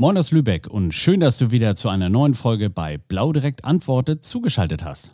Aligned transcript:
Moin 0.00 0.16
aus 0.16 0.30
Lübeck 0.30 0.68
und 0.68 0.94
schön, 0.94 1.18
dass 1.18 1.38
du 1.38 1.50
wieder 1.50 1.74
zu 1.74 1.88
einer 1.88 2.08
neuen 2.08 2.34
Folge 2.34 2.70
bei 2.70 2.98
Blau 2.98 3.32
direkt 3.32 3.64
antwortet 3.64 4.24
zugeschaltet 4.24 4.84
hast. 4.84 5.10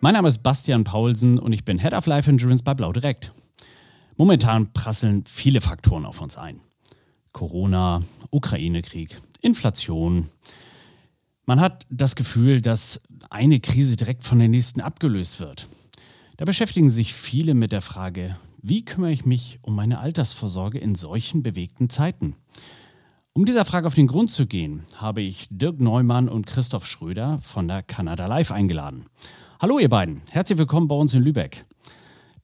Mein 0.00 0.14
Name 0.14 0.28
ist 0.28 0.44
Bastian 0.44 0.84
Paulsen 0.84 1.40
und 1.40 1.52
ich 1.52 1.64
bin 1.64 1.80
Head 1.80 1.94
of 1.94 2.06
Life 2.06 2.30
Insurance 2.30 2.62
bei 2.62 2.74
Blau 2.74 2.92
direkt. 2.92 3.32
Momentan 4.16 4.72
prasseln 4.72 5.24
viele 5.26 5.60
Faktoren 5.60 6.06
auf 6.06 6.20
uns 6.20 6.36
ein. 6.38 6.60
Corona, 7.32 8.04
Ukraine-Krieg, 8.30 9.20
Inflation. 9.40 10.28
Man 11.46 11.60
hat 11.60 11.84
das 11.90 12.14
Gefühl, 12.14 12.60
dass 12.60 13.00
eine 13.28 13.58
Krise 13.58 13.96
direkt 13.96 14.22
von 14.22 14.38
der 14.38 14.46
nächsten 14.46 14.80
abgelöst 14.80 15.40
wird. 15.40 15.66
Da 16.40 16.46
beschäftigen 16.46 16.88
sich 16.88 17.12
viele 17.12 17.52
mit 17.52 17.70
der 17.70 17.82
Frage, 17.82 18.34
wie 18.62 18.82
kümmere 18.82 19.12
ich 19.12 19.26
mich 19.26 19.58
um 19.60 19.74
meine 19.74 19.98
Altersvorsorge 19.98 20.78
in 20.78 20.94
solchen 20.94 21.42
bewegten 21.42 21.90
Zeiten? 21.90 22.34
Um 23.34 23.44
dieser 23.44 23.66
Frage 23.66 23.86
auf 23.86 23.94
den 23.94 24.06
Grund 24.06 24.30
zu 24.30 24.46
gehen, 24.46 24.86
habe 24.96 25.20
ich 25.20 25.48
Dirk 25.50 25.82
Neumann 25.82 26.30
und 26.30 26.46
Christoph 26.46 26.86
Schröder 26.86 27.40
von 27.42 27.68
der 27.68 27.82
Canada 27.82 28.24
Live 28.24 28.52
eingeladen. 28.52 29.04
Hallo 29.60 29.78
ihr 29.78 29.90
beiden, 29.90 30.22
herzlich 30.30 30.56
willkommen 30.56 30.88
bei 30.88 30.94
uns 30.94 31.12
in 31.12 31.22
Lübeck. 31.22 31.66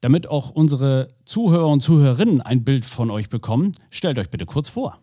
Damit 0.02 0.28
auch 0.28 0.50
unsere 0.50 1.08
Zuhörer 1.24 1.68
und 1.68 1.80
Zuhörerinnen 1.80 2.42
ein 2.42 2.64
Bild 2.64 2.84
von 2.84 3.10
euch 3.10 3.30
bekommen, 3.30 3.72
stellt 3.88 4.18
euch 4.18 4.28
bitte 4.28 4.44
kurz 4.44 4.68
vor. 4.68 5.00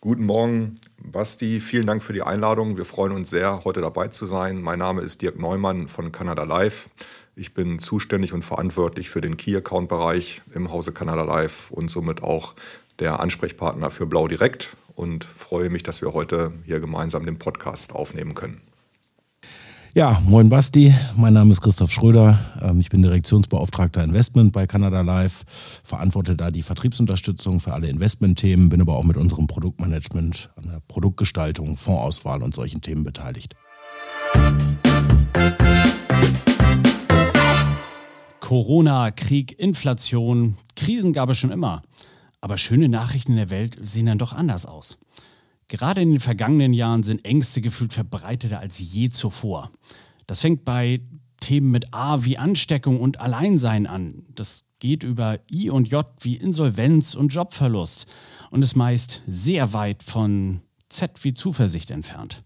Guten 0.00 0.26
Morgen, 0.26 0.74
Basti. 1.02 1.60
Vielen 1.60 1.86
Dank 1.86 2.02
für 2.02 2.12
die 2.12 2.22
Einladung. 2.22 2.76
Wir 2.76 2.84
freuen 2.84 3.12
uns 3.12 3.30
sehr, 3.30 3.64
heute 3.64 3.80
dabei 3.80 4.08
zu 4.08 4.26
sein. 4.26 4.60
Mein 4.60 4.80
Name 4.80 5.00
ist 5.00 5.22
Dirk 5.22 5.38
Neumann 5.38 5.86
von 5.86 6.12
Canada 6.12 6.42
Live. 6.42 6.90
Ich 7.36 7.52
bin 7.52 7.80
zuständig 7.80 8.32
und 8.32 8.44
verantwortlich 8.44 9.10
für 9.10 9.20
den 9.20 9.36
Key-Account-Bereich 9.36 10.42
im 10.54 10.70
Hause 10.70 10.92
Canada 10.92 11.24
Live 11.24 11.72
und 11.72 11.90
somit 11.90 12.22
auch 12.22 12.54
der 13.00 13.18
Ansprechpartner 13.18 13.90
für 13.90 14.06
Blau 14.06 14.28
Direkt 14.28 14.76
und 14.94 15.24
freue 15.24 15.68
mich, 15.68 15.82
dass 15.82 16.00
wir 16.00 16.12
heute 16.12 16.52
hier 16.64 16.78
gemeinsam 16.78 17.26
den 17.26 17.38
Podcast 17.38 17.92
aufnehmen 17.92 18.34
können. 18.34 18.60
Ja, 19.94 20.20
moin 20.26 20.48
Basti, 20.48 20.94
mein 21.16 21.34
Name 21.34 21.52
ist 21.52 21.60
Christoph 21.60 21.90
Schröder. 21.90 22.38
Ähm, 22.62 22.78
ich 22.80 22.88
bin 22.88 23.02
Direktionsbeauftragter 23.02 24.02
Investment 24.02 24.52
bei 24.52 24.66
Canada 24.66 25.02
Live, 25.02 25.44
verantworte 25.82 26.36
da 26.36 26.52
die 26.52 26.62
Vertriebsunterstützung 26.62 27.60
für 27.60 27.72
alle 27.72 27.88
Investmentthemen, 27.88 28.68
bin 28.68 28.80
aber 28.80 28.94
auch 28.96 29.04
mit 29.04 29.16
unserem 29.16 29.48
Produktmanagement 29.48 30.50
an 30.56 30.64
der 30.64 30.82
Produktgestaltung, 30.86 31.76
Fondsauswahl 31.76 32.42
und 32.42 32.54
solchen 32.54 32.80
Themen 32.80 33.04
beteiligt. 33.04 33.54
Corona, 38.44 39.10
Krieg, 39.10 39.58
Inflation, 39.58 40.58
Krisen 40.76 41.14
gab 41.14 41.30
es 41.30 41.38
schon 41.38 41.50
immer. 41.50 41.80
Aber 42.42 42.58
schöne 42.58 42.90
Nachrichten 42.90 43.32
in 43.32 43.38
der 43.38 43.48
Welt 43.48 43.78
sehen 43.82 44.04
dann 44.04 44.18
doch 44.18 44.34
anders 44.34 44.66
aus. 44.66 44.98
Gerade 45.66 46.02
in 46.02 46.10
den 46.10 46.20
vergangenen 46.20 46.74
Jahren 46.74 47.02
sind 47.02 47.24
Ängste 47.24 47.62
gefühlt 47.62 47.94
verbreiteter 47.94 48.60
als 48.60 48.78
je 48.78 49.08
zuvor. 49.08 49.70
Das 50.26 50.42
fängt 50.42 50.66
bei 50.66 51.00
Themen 51.40 51.70
mit 51.70 51.94
A 51.94 52.26
wie 52.26 52.36
Ansteckung 52.36 53.00
und 53.00 53.18
Alleinsein 53.18 53.86
an. 53.86 54.26
Das 54.34 54.64
geht 54.78 55.04
über 55.04 55.40
I 55.50 55.70
und 55.70 55.88
J 55.88 56.06
wie 56.20 56.36
Insolvenz 56.36 57.14
und 57.14 57.32
Jobverlust 57.32 58.04
und 58.50 58.60
ist 58.60 58.76
meist 58.76 59.22
sehr 59.26 59.72
weit 59.72 60.02
von 60.02 60.60
Z 60.90 61.12
wie 61.24 61.32
Zuversicht 61.32 61.90
entfernt. 61.90 62.44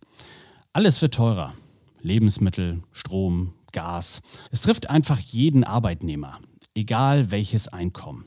Alles 0.72 1.02
wird 1.02 1.14
teurer. 1.14 1.54
Lebensmittel, 2.02 2.82
Strom, 2.92 3.54
Gas. 3.72 4.20
Es 4.50 4.62
trifft 4.62 4.90
einfach 4.90 5.18
jeden 5.18 5.64
Arbeitnehmer, 5.64 6.40
egal 6.74 7.30
welches 7.30 7.68
Einkommen. 7.68 8.26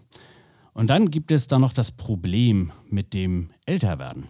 Und 0.73 0.89
dann 0.89 1.11
gibt 1.11 1.31
es 1.31 1.47
da 1.47 1.59
noch 1.59 1.73
das 1.73 1.91
Problem 1.91 2.71
mit 2.89 3.13
dem 3.13 3.51
Älterwerden. 3.65 4.27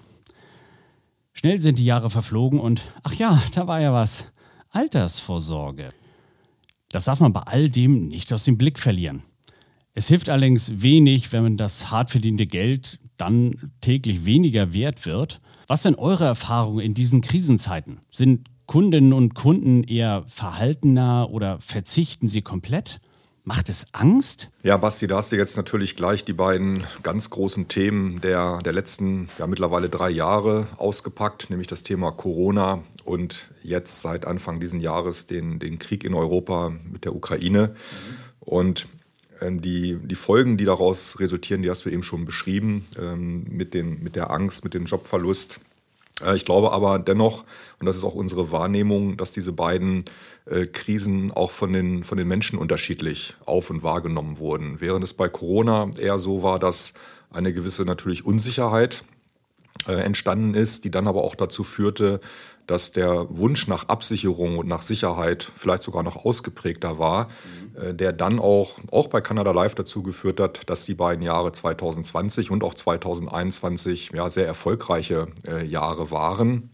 Schnell 1.34 1.62
sind 1.62 1.78
die 1.78 1.86
Jahre 1.86 2.10
verflogen 2.10 2.60
und, 2.60 2.82
ach 3.04 3.14
ja, 3.14 3.42
da 3.54 3.68
war 3.68 3.80
ja 3.80 3.94
was. 3.94 4.32
Altersvorsorge. 4.72 5.94
Das 6.90 7.06
darf 7.06 7.20
man 7.20 7.34
bei 7.34 7.42
all 7.42 7.70
dem 7.70 8.08
nicht 8.08 8.32
aus 8.34 8.44
dem 8.44 8.58
Blick 8.58 8.80
verlieren. 8.80 9.24
Es 9.94 10.08
hilft 10.08 10.30
allerdings 10.30 10.82
wenig, 10.82 11.32
wenn 11.32 11.58
das 11.58 11.92
hart 11.92 12.12
verdiente 12.12 12.48
Geld 12.48 13.00
dann 13.18 13.72
täglich 13.82 14.26
weniger 14.26 14.74
wert 14.74 15.06
wird. 15.06 15.42
Was 15.68 15.84
sind 15.84 15.98
eure 15.98 16.26
Erfahrungen 16.26 16.80
in 16.80 16.94
diesen 16.94 17.22
Krisenzeiten? 17.22 18.00
Sind 18.12 18.48
Kundinnen 18.72 19.12
und 19.12 19.36
Kunden 19.36 19.84
eher 19.84 20.24
verhaltener 20.28 21.28
oder 21.30 21.60
verzichten 21.60 22.30
sie 22.30 22.42
komplett? 22.42 23.02
Macht 23.44 23.68
es 23.68 23.88
Angst? 23.92 24.50
Ja, 24.64 24.78
Basti, 24.78 25.08
da 25.08 25.18
hast 25.18 25.34
du 25.34 25.36
jetzt 25.36 25.58
natürlich 25.58 25.98
gleich 25.98 26.24
die 26.24 26.32
beiden 26.32 26.86
ganz 27.04 27.30
großen 27.32 27.68
Themen 27.68 28.22
der, 28.22 28.62
der 28.62 28.72
letzten 28.72 29.28
ja, 29.40 29.46
mittlerweile 29.46 29.90
drei 29.90 30.10
Jahre 30.10 30.68
ausgepackt, 30.78 31.50
nämlich 31.50 31.68
das 31.68 31.84
Thema 31.84 32.12
Corona 32.12 32.82
und 33.04 33.50
jetzt 33.62 34.00
seit 34.00 34.26
Anfang 34.26 34.62
dieses 34.62 34.82
Jahres 34.82 35.26
den, 35.26 35.60
den 35.60 35.78
Krieg 35.78 36.06
in 36.06 36.14
Europa 36.14 36.72
mit 36.90 37.04
der 37.04 37.14
Ukraine. 37.14 37.76
Und 38.40 38.88
ähm, 39.42 39.60
die, 39.60 39.98
die 40.02 40.16
Folgen, 40.16 40.56
die 40.56 40.64
daraus 40.64 41.20
resultieren, 41.20 41.62
die 41.62 41.70
hast 41.70 41.84
du 41.84 41.90
eben 41.90 42.04
schon 42.04 42.24
beschrieben, 42.24 42.86
ähm, 42.98 43.44
mit, 43.50 43.74
den, 43.74 44.02
mit 44.02 44.16
der 44.16 44.32
Angst, 44.32 44.64
mit 44.64 44.74
dem 44.74 44.86
Jobverlust 44.86 45.60
ich 46.36 46.46
glaube 46.46 46.72
aber 46.72 47.00
dennoch, 47.00 47.46
und 47.80 47.86
das 47.86 47.98
ist 47.98 48.04
auch 48.04 48.14
unsere 48.14 48.52
Wahrnehmung, 48.52 49.18
dass 49.18 49.32
diese 49.32 49.54
beiden 49.54 50.04
äh, 50.46 50.66
Krisen 50.66 51.32
auch 51.32 51.52
von 51.52 51.74
den, 51.74 52.04
von 52.04 52.18
den 52.18 52.28
Menschen 52.28 52.58
unterschiedlich 52.58 53.36
auf 53.46 53.70
und 53.70 53.84
wahrgenommen 53.84 54.40
wurden. 54.40 54.82
Während 54.82 55.04
es 55.04 55.14
bei 55.14 55.30
Corona 55.30 55.90
eher 55.98 56.20
so 56.20 56.44
war, 56.44 56.60
dass 56.60 56.94
eine 57.32 57.54
gewisse 57.54 57.84
natürlich 57.84 58.26
Unsicherheit 58.26 59.04
äh, 59.88 59.94
entstanden 59.94 60.54
ist, 60.54 60.86
die 60.86 60.92
dann 60.92 61.08
aber 61.08 61.24
auch 61.24 61.36
dazu 61.36 61.64
führte, 61.64 62.20
dass 62.72 62.94
der 62.94 63.28
Wunsch 63.30 63.68
nach 63.68 63.90
Absicherung 63.90 64.58
und 64.58 64.66
nach 64.66 64.82
Sicherheit 64.82 65.44
vielleicht 65.44 65.84
sogar 65.84 66.04
noch 66.04 66.24
ausgeprägter 66.24 67.00
war, 67.00 67.28
mhm. 67.76 67.98
der 67.98 68.14
dann 68.14 68.40
auch, 68.40 68.80
auch 68.92 69.08
bei 69.10 69.20
Canada 69.20 69.52
Live 69.52 69.76
dazu 69.76 70.02
geführt 70.04 70.40
hat, 70.40 70.70
dass 70.70 70.86
die 70.86 70.94
beiden 70.94 71.22
Jahre 71.22 71.52
2020 71.52 72.50
und 72.50 72.64
auch 72.64 72.74
2021 72.74 74.12
ja, 74.14 74.30
sehr 74.30 74.48
erfolgreiche 74.48 75.28
äh, 75.46 75.66
Jahre 75.66 76.12
waren. 76.12 76.70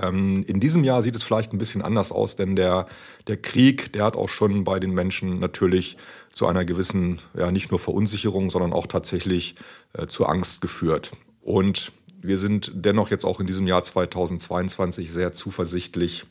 Ähm, 0.00 0.44
in 0.46 0.60
diesem 0.60 0.84
Jahr 0.84 1.02
sieht 1.02 1.16
es 1.16 1.24
vielleicht 1.24 1.52
ein 1.52 1.58
bisschen 1.58 1.82
anders 1.82 2.12
aus, 2.12 2.36
denn 2.36 2.54
der, 2.54 2.86
der 3.26 3.36
Krieg, 3.36 3.92
der 3.92 4.04
hat 4.04 4.16
auch 4.16 4.28
schon 4.28 4.62
bei 4.62 4.78
den 4.78 4.94
Menschen 4.94 5.40
natürlich 5.40 5.96
zu 6.32 6.46
einer 6.46 6.64
gewissen, 6.64 7.18
ja 7.36 7.50
nicht 7.50 7.72
nur 7.72 7.80
Verunsicherung, 7.80 8.50
sondern 8.50 8.72
auch 8.72 8.86
tatsächlich 8.86 9.56
äh, 9.94 10.06
zu 10.06 10.26
Angst 10.26 10.60
geführt. 10.60 11.10
Und 11.42 11.90
wir 12.24 12.38
sind 12.38 12.72
dennoch 12.74 13.10
jetzt 13.10 13.24
auch 13.24 13.40
in 13.40 13.46
diesem 13.46 13.66
Jahr 13.66 13.84
2022 13.84 15.12
sehr 15.12 15.32
zuversichtlich, 15.32 16.26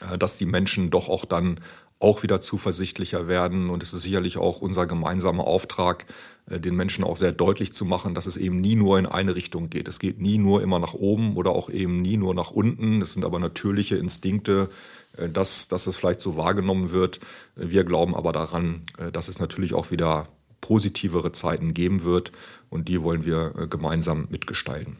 äh, 0.00 0.18
dass 0.18 0.38
die 0.38 0.46
Menschen 0.46 0.90
doch 0.90 1.08
auch 1.08 1.24
dann 1.24 1.60
auch 2.00 2.22
wieder 2.22 2.40
zuversichtlicher 2.40 3.28
werden. 3.28 3.70
Und 3.70 3.82
es 3.82 3.94
ist 3.94 4.02
sicherlich 4.02 4.36
auch 4.36 4.60
unser 4.60 4.86
gemeinsamer 4.86 5.46
Auftrag, 5.46 6.04
äh, 6.50 6.60
den 6.60 6.76
Menschen 6.76 7.04
auch 7.04 7.16
sehr 7.16 7.32
deutlich 7.32 7.72
zu 7.72 7.84
machen, 7.84 8.14
dass 8.14 8.26
es 8.26 8.36
eben 8.36 8.60
nie 8.60 8.76
nur 8.76 8.98
in 8.98 9.06
eine 9.06 9.34
Richtung 9.34 9.70
geht. 9.70 9.88
Es 9.88 9.98
geht 9.98 10.20
nie 10.20 10.38
nur 10.38 10.62
immer 10.62 10.78
nach 10.78 10.94
oben 10.94 11.36
oder 11.36 11.52
auch 11.52 11.70
eben 11.70 12.02
nie 12.02 12.16
nur 12.16 12.34
nach 12.34 12.50
unten. 12.50 13.00
Das 13.00 13.14
sind 13.14 13.24
aber 13.24 13.38
natürliche 13.38 13.96
Instinkte, 13.96 14.68
äh, 15.16 15.28
dass, 15.28 15.68
dass 15.68 15.86
es 15.86 15.96
vielleicht 15.96 16.20
so 16.20 16.36
wahrgenommen 16.36 16.90
wird. 16.90 17.20
Wir 17.56 17.84
glauben 17.84 18.14
aber 18.14 18.32
daran, 18.32 18.82
dass 19.12 19.28
es 19.28 19.38
natürlich 19.38 19.74
auch 19.74 19.90
wieder 19.90 20.28
positivere 20.60 21.32
Zeiten 21.32 21.74
geben 21.74 22.04
wird 22.04 22.32
und 22.70 22.88
die 22.88 23.02
wollen 23.02 23.24
wir 23.24 23.50
gemeinsam 23.68 24.28
mitgestalten 24.30 24.96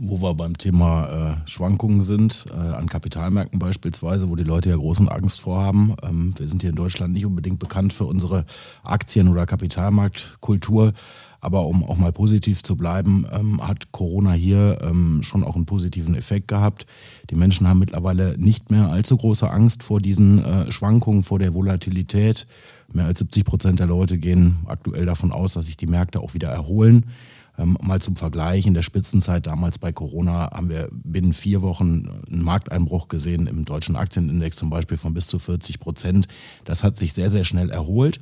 wo 0.00 0.22
wir 0.22 0.34
beim 0.34 0.56
Thema 0.56 1.08
äh, 1.44 1.48
Schwankungen 1.48 2.02
sind, 2.02 2.46
äh, 2.50 2.54
an 2.54 2.88
Kapitalmärkten 2.88 3.58
beispielsweise, 3.58 4.30
wo 4.30 4.36
die 4.36 4.44
Leute 4.44 4.70
ja 4.70 4.76
großen 4.76 5.08
Angst 5.08 5.40
vorhaben. 5.40 5.96
Ähm, 6.04 6.34
wir 6.38 6.46
sind 6.46 6.62
hier 6.62 6.70
in 6.70 6.76
Deutschland 6.76 7.12
nicht 7.12 7.26
unbedingt 7.26 7.58
bekannt 7.58 7.92
für 7.92 8.04
unsere 8.04 8.44
Aktien- 8.84 9.28
oder 9.28 9.44
Kapitalmarktkultur. 9.44 10.92
Aber 11.40 11.66
um 11.66 11.84
auch 11.84 11.96
mal 11.96 12.12
positiv 12.12 12.62
zu 12.62 12.76
bleiben, 12.76 13.26
ähm, 13.32 13.66
hat 13.66 13.90
Corona 13.90 14.32
hier 14.32 14.78
ähm, 14.82 15.22
schon 15.22 15.42
auch 15.42 15.56
einen 15.56 15.66
positiven 15.66 16.14
Effekt 16.14 16.46
gehabt. 16.48 16.86
Die 17.30 17.36
Menschen 17.36 17.66
haben 17.68 17.78
mittlerweile 17.80 18.36
nicht 18.38 18.70
mehr 18.70 18.90
allzu 18.90 19.16
große 19.16 19.50
Angst 19.50 19.82
vor 19.82 20.00
diesen 20.00 20.44
äh, 20.44 20.70
Schwankungen, 20.70 21.24
vor 21.24 21.40
der 21.40 21.54
Volatilität. 21.54 22.46
Mehr 22.92 23.06
als 23.06 23.18
70 23.18 23.44
Prozent 23.44 23.80
der 23.80 23.86
Leute 23.86 24.18
gehen 24.18 24.58
aktuell 24.66 25.06
davon 25.06 25.32
aus, 25.32 25.54
dass 25.54 25.66
sich 25.66 25.76
die 25.76 25.86
Märkte 25.86 26.20
auch 26.20 26.34
wieder 26.34 26.48
erholen. 26.48 27.04
Ähm, 27.58 27.76
mal 27.82 28.00
zum 28.00 28.16
Vergleich, 28.16 28.66
in 28.66 28.74
der 28.74 28.82
Spitzenzeit 28.82 29.46
damals 29.46 29.78
bei 29.78 29.92
Corona 29.92 30.50
haben 30.52 30.68
wir 30.68 30.88
binnen 30.92 31.32
vier 31.32 31.60
Wochen 31.62 32.24
einen 32.30 32.42
Markteinbruch 32.42 33.08
gesehen 33.08 33.46
im 33.46 33.64
deutschen 33.64 33.96
Aktienindex 33.96 34.56
zum 34.56 34.70
Beispiel 34.70 34.96
von 34.96 35.12
bis 35.12 35.26
zu 35.26 35.38
40 35.38 35.80
Prozent. 35.80 36.28
Das 36.64 36.84
hat 36.84 36.96
sich 36.96 37.12
sehr, 37.12 37.30
sehr 37.30 37.44
schnell 37.44 37.70
erholt. 37.70 38.20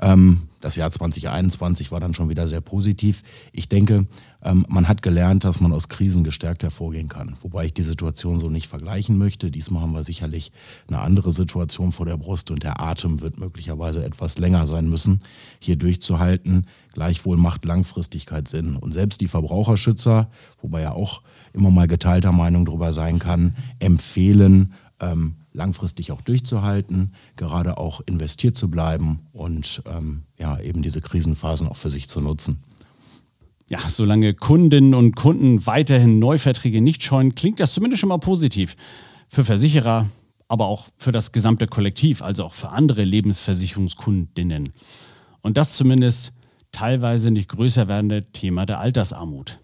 Ähm, 0.00 0.42
das 0.60 0.76
Jahr 0.76 0.90
2021 0.90 1.92
war 1.92 2.00
dann 2.00 2.14
schon 2.14 2.28
wieder 2.28 2.48
sehr 2.48 2.60
positiv. 2.60 3.22
Ich 3.52 3.68
denke, 3.68 4.06
ähm, 4.42 4.64
man 4.68 4.88
hat 4.88 5.02
gelernt, 5.02 5.44
dass 5.44 5.60
man 5.60 5.72
aus 5.72 5.88
Krisen 5.88 6.24
gestärkt 6.24 6.62
hervorgehen 6.62 7.08
kann. 7.08 7.34
Wobei 7.42 7.66
ich 7.66 7.74
die 7.74 7.82
Situation 7.82 8.40
so 8.40 8.48
nicht 8.48 8.68
vergleichen 8.68 9.18
möchte. 9.18 9.50
Diesmal 9.50 9.82
haben 9.82 9.92
wir 9.92 10.04
sicherlich 10.04 10.52
eine 10.88 11.00
andere 11.00 11.32
Situation 11.32 11.92
vor 11.92 12.06
der 12.06 12.16
Brust 12.16 12.50
und 12.50 12.62
der 12.62 12.80
Atem 12.80 13.20
wird 13.20 13.38
möglicherweise 13.38 14.04
etwas 14.04 14.38
länger 14.38 14.66
sein 14.66 14.88
müssen, 14.88 15.20
hier 15.58 15.76
durchzuhalten. 15.76 16.66
Gleichwohl 16.92 17.36
macht 17.36 17.64
Langfristigkeit 17.64 18.48
Sinn. 18.48 18.76
Und 18.76 18.92
selbst 18.92 19.20
die 19.20 19.28
Verbraucherschützer, 19.28 20.30
wobei 20.60 20.82
ja 20.82 20.92
auch 20.92 21.22
immer 21.52 21.70
mal 21.70 21.86
geteilter 21.86 22.32
Meinung 22.32 22.64
darüber 22.64 22.92
sein 22.92 23.18
kann, 23.18 23.54
empfehlen, 23.78 24.72
ähm, 25.00 25.36
langfristig 25.54 26.12
auch 26.12 26.20
durchzuhalten, 26.20 27.14
gerade 27.36 27.78
auch 27.78 28.02
investiert 28.06 28.56
zu 28.56 28.68
bleiben 28.70 29.20
und 29.32 29.82
ähm, 29.86 30.24
ja, 30.38 30.60
eben 30.60 30.82
diese 30.82 31.00
Krisenphasen 31.00 31.68
auch 31.68 31.76
für 31.76 31.90
sich 31.90 32.08
zu 32.08 32.20
nutzen. 32.20 32.62
Ja, 33.66 33.78
solange 33.88 34.34
Kundinnen 34.34 34.92
und 34.92 35.16
Kunden 35.16 35.64
weiterhin 35.66 36.18
Neuverträge 36.18 36.82
nicht 36.82 37.02
scheuen, 37.02 37.34
klingt 37.34 37.60
das 37.60 37.72
zumindest 37.72 38.00
schon 38.00 38.10
mal 38.10 38.18
positiv. 38.18 38.76
Für 39.28 39.44
Versicherer, 39.44 40.10
aber 40.48 40.66
auch 40.66 40.88
für 40.98 41.12
das 41.12 41.32
gesamte 41.32 41.66
Kollektiv, 41.66 42.20
also 42.20 42.44
auch 42.44 42.52
für 42.52 42.68
andere 42.68 43.02
Lebensversicherungskundinnen. 43.02 44.70
Und 45.40 45.56
das 45.56 45.76
zumindest 45.76 46.32
teilweise 46.72 47.30
nicht 47.30 47.48
größer 47.48 47.88
werdende 47.88 48.24
Thema 48.32 48.66
der 48.66 48.80
Altersarmut. 48.80 49.58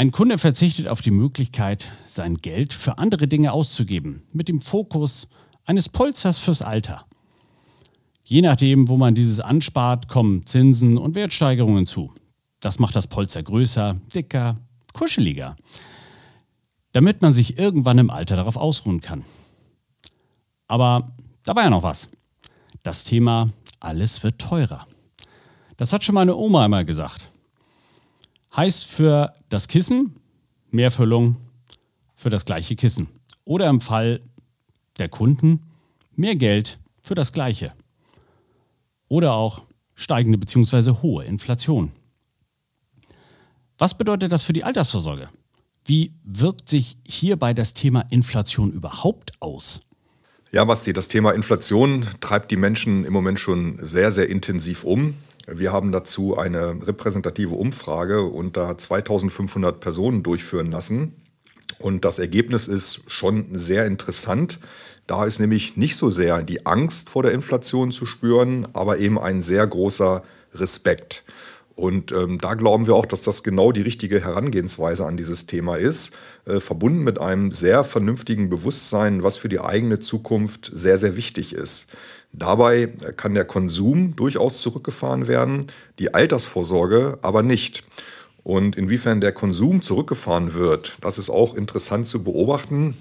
Ein 0.00 0.12
Kunde 0.12 0.38
verzichtet 0.38 0.88
auf 0.88 1.02
die 1.02 1.10
Möglichkeit, 1.10 1.90
sein 2.06 2.36
Geld 2.36 2.72
für 2.72 2.96
andere 2.96 3.28
Dinge 3.28 3.52
auszugeben, 3.52 4.22
mit 4.32 4.48
dem 4.48 4.62
Fokus 4.62 5.28
eines 5.66 5.90
Polsters 5.90 6.38
fürs 6.38 6.62
Alter. 6.62 7.04
Je 8.24 8.40
nachdem, 8.40 8.88
wo 8.88 8.96
man 8.96 9.14
dieses 9.14 9.40
anspart, 9.40 10.08
kommen 10.08 10.46
Zinsen 10.46 10.96
und 10.96 11.16
Wertsteigerungen 11.16 11.84
zu. 11.84 12.14
Das 12.60 12.78
macht 12.78 12.96
das 12.96 13.08
Polster 13.08 13.42
größer, 13.42 14.00
dicker, 14.14 14.56
kuscheliger, 14.94 15.54
damit 16.92 17.20
man 17.20 17.34
sich 17.34 17.58
irgendwann 17.58 17.98
im 17.98 18.08
Alter 18.08 18.36
darauf 18.36 18.56
ausruhen 18.56 19.02
kann. 19.02 19.26
Aber 20.66 21.12
da 21.44 21.54
war 21.54 21.64
ja 21.64 21.68
noch 21.68 21.82
was. 21.82 22.08
Das 22.82 23.04
Thema, 23.04 23.50
alles 23.80 24.22
wird 24.22 24.38
teurer. 24.38 24.86
Das 25.76 25.92
hat 25.92 26.04
schon 26.04 26.14
meine 26.14 26.36
Oma 26.36 26.64
einmal 26.64 26.86
gesagt. 26.86 27.29
Heißt 28.60 28.88
für 28.88 29.32
das 29.48 29.68
Kissen 29.68 30.16
Mehrfüllung 30.70 31.36
für 32.14 32.28
das 32.28 32.44
gleiche 32.44 32.76
Kissen. 32.76 33.08
Oder 33.46 33.70
im 33.70 33.80
Fall 33.80 34.20
der 34.98 35.08
Kunden 35.08 35.62
mehr 36.14 36.36
Geld 36.36 36.76
für 37.02 37.14
das 37.14 37.32
gleiche. 37.32 37.72
Oder 39.08 39.32
auch 39.32 39.62
steigende 39.94 40.36
bzw. 40.36 41.00
hohe 41.00 41.24
Inflation. 41.24 41.92
Was 43.78 43.96
bedeutet 43.96 44.30
das 44.30 44.42
für 44.42 44.52
die 44.52 44.64
Altersvorsorge? 44.64 45.30
Wie 45.86 46.12
wirkt 46.22 46.68
sich 46.68 46.98
hierbei 47.08 47.54
das 47.54 47.72
Thema 47.72 48.02
Inflation 48.10 48.72
überhaupt 48.72 49.32
aus? 49.40 49.80
Ja, 50.50 50.66
Basti, 50.66 50.92
das 50.92 51.08
Thema 51.08 51.30
Inflation 51.30 52.06
treibt 52.20 52.50
die 52.50 52.56
Menschen 52.56 53.06
im 53.06 53.14
Moment 53.14 53.40
schon 53.40 53.78
sehr, 53.80 54.12
sehr 54.12 54.28
intensiv 54.28 54.84
um. 54.84 55.14
Wir 55.52 55.72
haben 55.72 55.92
dazu 55.92 56.36
eine 56.36 56.86
repräsentative 56.86 57.54
Umfrage 57.54 58.22
unter 58.22 58.76
2500 58.76 59.80
Personen 59.80 60.22
durchführen 60.22 60.70
lassen. 60.70 61.14
Und 61.78 62.04
das 62.04 62.18
Ergebnis 62.18 62.68
ist 62.68 63.02
schon 63.06 63.46
sehr 63.52 63.86
interessant. 63.86 64.60
Da 65.06 65.24
ist 65.24 65.40
nämlich 65.40 65.76
nicht 65.76 65.96
so 65.96 66.10
sehr 66.10 66.42
die 66.42 66.66
Angst 66.66 67.10
vor 67.10 67.22
der 67.22 67.32
Inflation 67.32 67.90
zu 67.90 68.06
spüren, 68.06 68.68
aber 68.74 68.98
eben 68.98 69.18
ein 69.18 69.42
sehr 69.42 69.66
großer 69.66 70.22
Respekt. 70.54 71.24
Und 71.80 72.12
ähm, 72.12 72.36
da 72.38 72.54
glauben 72.54 72.86
wir 72.86 72.94
auch, 72.94 73.06
dass 73.06 73.22
das 73.22 73.42
genau 73.42 73.72
die 73.72 73.80
richtige 73.80 74.22
Herangehensweise 74.22 75.06
an 75.06 75.16
dieses 75.16 75.46
Thema 75.46 75.76
ist, 75.76 76.12
äh, 76.44 76.60
verbunden 76.60 77.02
mit 77.02 77.18
einem 77.18 77.52
sehr 77.52 77.84
vernünftigen 77.84 78.50
Bewusstsein, 78.50 79.22
was 79.22 79.38
für 79.38 79.48
die 79.48 79.60
eigene 79.60 79.98
Zukunft 79.98 80.70
sehr, 80.74 80.98
sehr 80.98 81.16
wichtig 81.16 81.54
ist. 81.54 81.88
Dabei 82.32 82.86
kann 83.16 83.34
der 83.34 83.44
Konsum 83.44 84.14
durchaus 84.14 84.60
zurückgefahren 84.62 85.26
werden, 85.26 85.66
die 85.98 86.14
Altersvorsorge 86.14 87.18
aber 87.22 87.42
nicht. 87.42 87.82
Und 88.42 88.76
inwiefern 88.76 89.20
der 89.20 89.32
Konsum 89.32 89.82
zurückgefahren 89.82 90.54
wird, 90.54 90.98
das 91.02 91.18
ist 91.18 91.30
auch 91.30 91.54
interessant 91.54 92.06
zu 92.06 92.22
beobachten. 92.22 92.96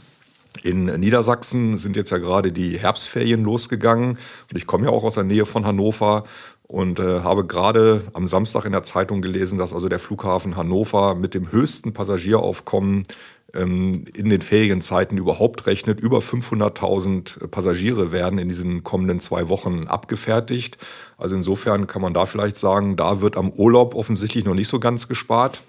In 0.63 0.85
Niedersachsen 0.85 1.77
sind 1.77 1.95
jetzt 1.95 2.09
ja 2.09 2.17
gerade 2.17 2.51
die 2.51 2.77
Herbstferien 2.79 3.43
losgegangen 3.43 4.17
und 4.49 4.57
ich 4.57 4.67
komme 4.67 4.85
ja 4.85 4.91
auch 4.91 5.03
aus 5.03 5.13
der 5.13 5.23
Nähe 5.23 5.45
von 5.45 5.65
Hannover 5.65 6.23
und 6.63 6.99
äh, 6.99 7.21
habe 7.21 7.45
gerade 7.45 8.03
am 8.13 8.27
Samstag 8.27 8.65
in 8.65 8.71
der 8.71 8.83
Zeitung 8.83 9.21
gelesen, 9.21 9.57
dass 9.57 9.73
also 9.73 9.89
der 9.89 9.99
Flughafen 9.99 10.55
Hannover 10.55 11.15
mit 11.15 11.33
dem 11.33 11.51
höchsten 11.51 11.93
Passagieraufkommen 11.93 13.05
in 13.53 14.29
den 14.29 14.41
Ferienzeiten 14.41 15.17
überhaupt 15.17 15.65
rechnet. 15.65 15.99
Über 15.99 16.19
500.000 16.19 17.47
Passagiere 17.47 18.11
werden 18.11 18.37
in 18.37 18.47
diesen 18.47 18.83
kommenden 18.83 19.19
zwei 19.19 19.49
Wochen 19.49 19.87
abgefertigt. 19.87 20.77
Also 21.17 21.35
insofern 21.35 21.87
kann 21.87 22.01
man 22.01 22.13
da 22.13 22.25
vielleicht 22.25 22.57
sagen, 22.57 22.95
da 22.95 23.21
wird 23.21 23.37
am 23.37 23.49
Urlaub 23.49 23.95
offensichtlich 23.95 24.45
noch 24.45 24.53
nicht 24.53 24.67
so 24.67 24.79
ganz 24.79 25.07
gespart. 25.07 25.63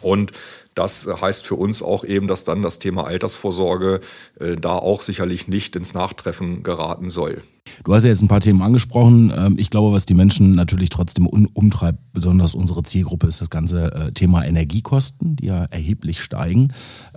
Und 0.00 0.32
das 0.74 1.08
heißt 1.08 1.46
für 1.46 1.56
uns 1.56 1.82
auch 1.82 2.04
eben, 2.04 2.28
dass 2.28 2.44
dann 2.44 2.62
das 2.62 2.78
Thema 2.78 3.06
Altersvorsorge 3.06 4.00
äh, 4.38 4.56
da 4.56 4.76
auch 4.76 5.02
sicherlich 5.02 5.48
nicht 5.48 5.74
ins 5.74 5.94
Nachtreffen 5.94 6.62
geraten 6.62 7.08
soll. 7.08 7.42
Du 7.84 7.94
hast 7.94 8.04
ja 8.04 8.10
jetzt 8.10 8.22
ein 8.22 8.28
paar 8.28 8.40
Themen 8.40 8.62
angesprochen. 8.62 9.32
Ähm, 9.36 9.56
ich 9.58 9.70
glaube, 9.70 9.92
was 9.92 10.06
die 10.06 10.14
Menschen 10.14 10.54
natürlich 10.54 10.90
trotzdem 10.90 11.26
umtreibt, 11.26 11.98
besonders 12.12 12.54
unsere 12.54 12.82
Zielgruppe, 12.82 13.28
ist 13.28 13.40
das 13.40 13.50
ganze 13.50 13.92
äh, 13.92 14.12
Thema 14.12 14.44
Energiekosten, 14.44 15.36
die 15.36 15.46
ja 15.46 15.64
erheblich 15.64 16.20
steigen 16.20 16.68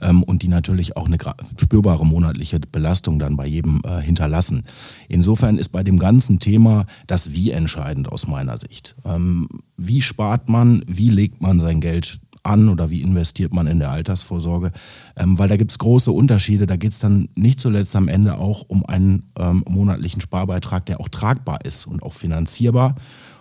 ähm, 0.02 0.24
und 0.24 0.44
die 0.44 0.48
natürlich 0.48 0.98
auch 0.98 1.08
eine 1.08 1.18
spürbare 1.60 2.06
monatliche 2.06 2.60
Belastung 2.60 3.19
dann 3.19 3.38
bei 3.38 3.48
jedem 3.48 3.81
äh, 3.84 4.02
hinterlassen. 4.02 4.63
Insofern 5.08 5.58
ist 5.58 5.69
bei 5.69 5.84
dem 5.84 6.00
ganzen 6.00 6.40
Thema 6.40 6.86
das 7.08 7.34
Wie 7.34 7.52
entscheidend 7.52 8.12
aus 8.12 8.28
meiner 8.28 8.58
Sicht. 8.58 8.96
Ähm, 9.06 9.48
wie 9.78 10.02
spart 10.02 10.50
man, 10.50 10.84
wie 10.88 11.10
legt 11.10 11.42
man 11.42 11.60
sein 11.60 11.81
Geld 11.81 12.19
an 12.43 12.69
oder 12.69 12.89
wie 12.89 13.01
investiert 13.01 13.53
man 13.53 13.67
in 13.67 13.79
der 13.79 13.91
Altersvorsorge? 13.91 14.71
Ähm, 15.17 15.38
weil 15.38 15.49
da 15.49 15.57
gibt 15.57 15.71
es 15.71 15.79
große 15.79 16.11
Unterschiede. 16.11 16.65
Da 16.65 16.75
geht 16.75 16.91
es 16.91 16.99
dann 16.99 17.29
nicht 17.35 17.59
zuletzt 17.59 17.95
am 17.95 18.07
Ende 18.07 18.38
auch 18.38 18.63
um 18.67 18.85
einen 18.85 19.31
ähm, 19.38 19.63
monatlichen 19.67 20.21
Sparbeitrag, 20.21 20.85
der 20.85 20.99
auch 20.99 21.09
tragbar 21.09 21.65
ist 21.65 21.85
und 21.85 22.03
auch 22.03 22.13
finanzierbar. 22.13 22.95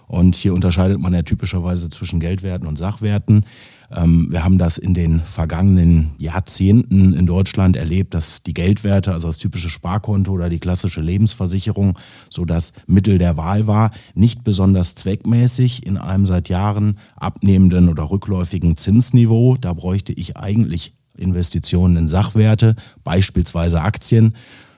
Und 0.07 0.35
hier 0.35 0.55
unterscheidet 0.55 0.99
man 0.99 1.15
ja 1.15 1.23
typischerweise 1.23 1.89
zwischen 1.89 2.19
Geldwerten 2.19 2.67
und 2.67 2.77
Sachwerten. 2.77 3.45
Ähm, 3.91 4.29
wir 4.31 4.45
haben 4.45 4.59
das 4.59 4.79
in 4.79 4.95
den 4.95 5.21
vergangenen 5.21 6.11
Jahrzehnten 6.19 7.13
in 7.13 7.27
Deutschland 7.27 7.77
erlebt, 7.77 8.15
dass 8.15 8.43
die 8.43 8.55
Geldwerte, 8.55 9.13
also 9.13 9.27
das 9.27 9.39
typische 9.39 9.71
Sparkonto 9.71 10.33
oder 10.33 10.49
die 10.49 10.61
klassische 10.61 11.01
Lebensversicherung, 11.01 11.99
so 12.29 12.45
das 12.45 12.73
Mittel 12.87 13.19
der 13.19 13.37
Wahl 13.37 13.67
war, 13.67 13.91
nicht 14.15 14.45
besonders 14.45 14.95
zweckmäßig 14.95 15.87
in 15.87 15.97
einem 15.97 16.27
seit 16.27 16.49
Jahren 16.49 16.99
abnehmenden 17.17 17.89
oder 17.89 18.11
rückläufigen 18.11 18.77
Zinsniveau. 18.77 19.57
Da 19.61 19.73
bräuchte 19.73 20.13
ich 20.13 20.37
eigentlich 20.37 20.95
Investitionen 21.17 21.97
in 21.97 22.09
Sachwerte, 22.09 22.77
beispielsweise 23.05 23.81
Aktien. 23.83 24.35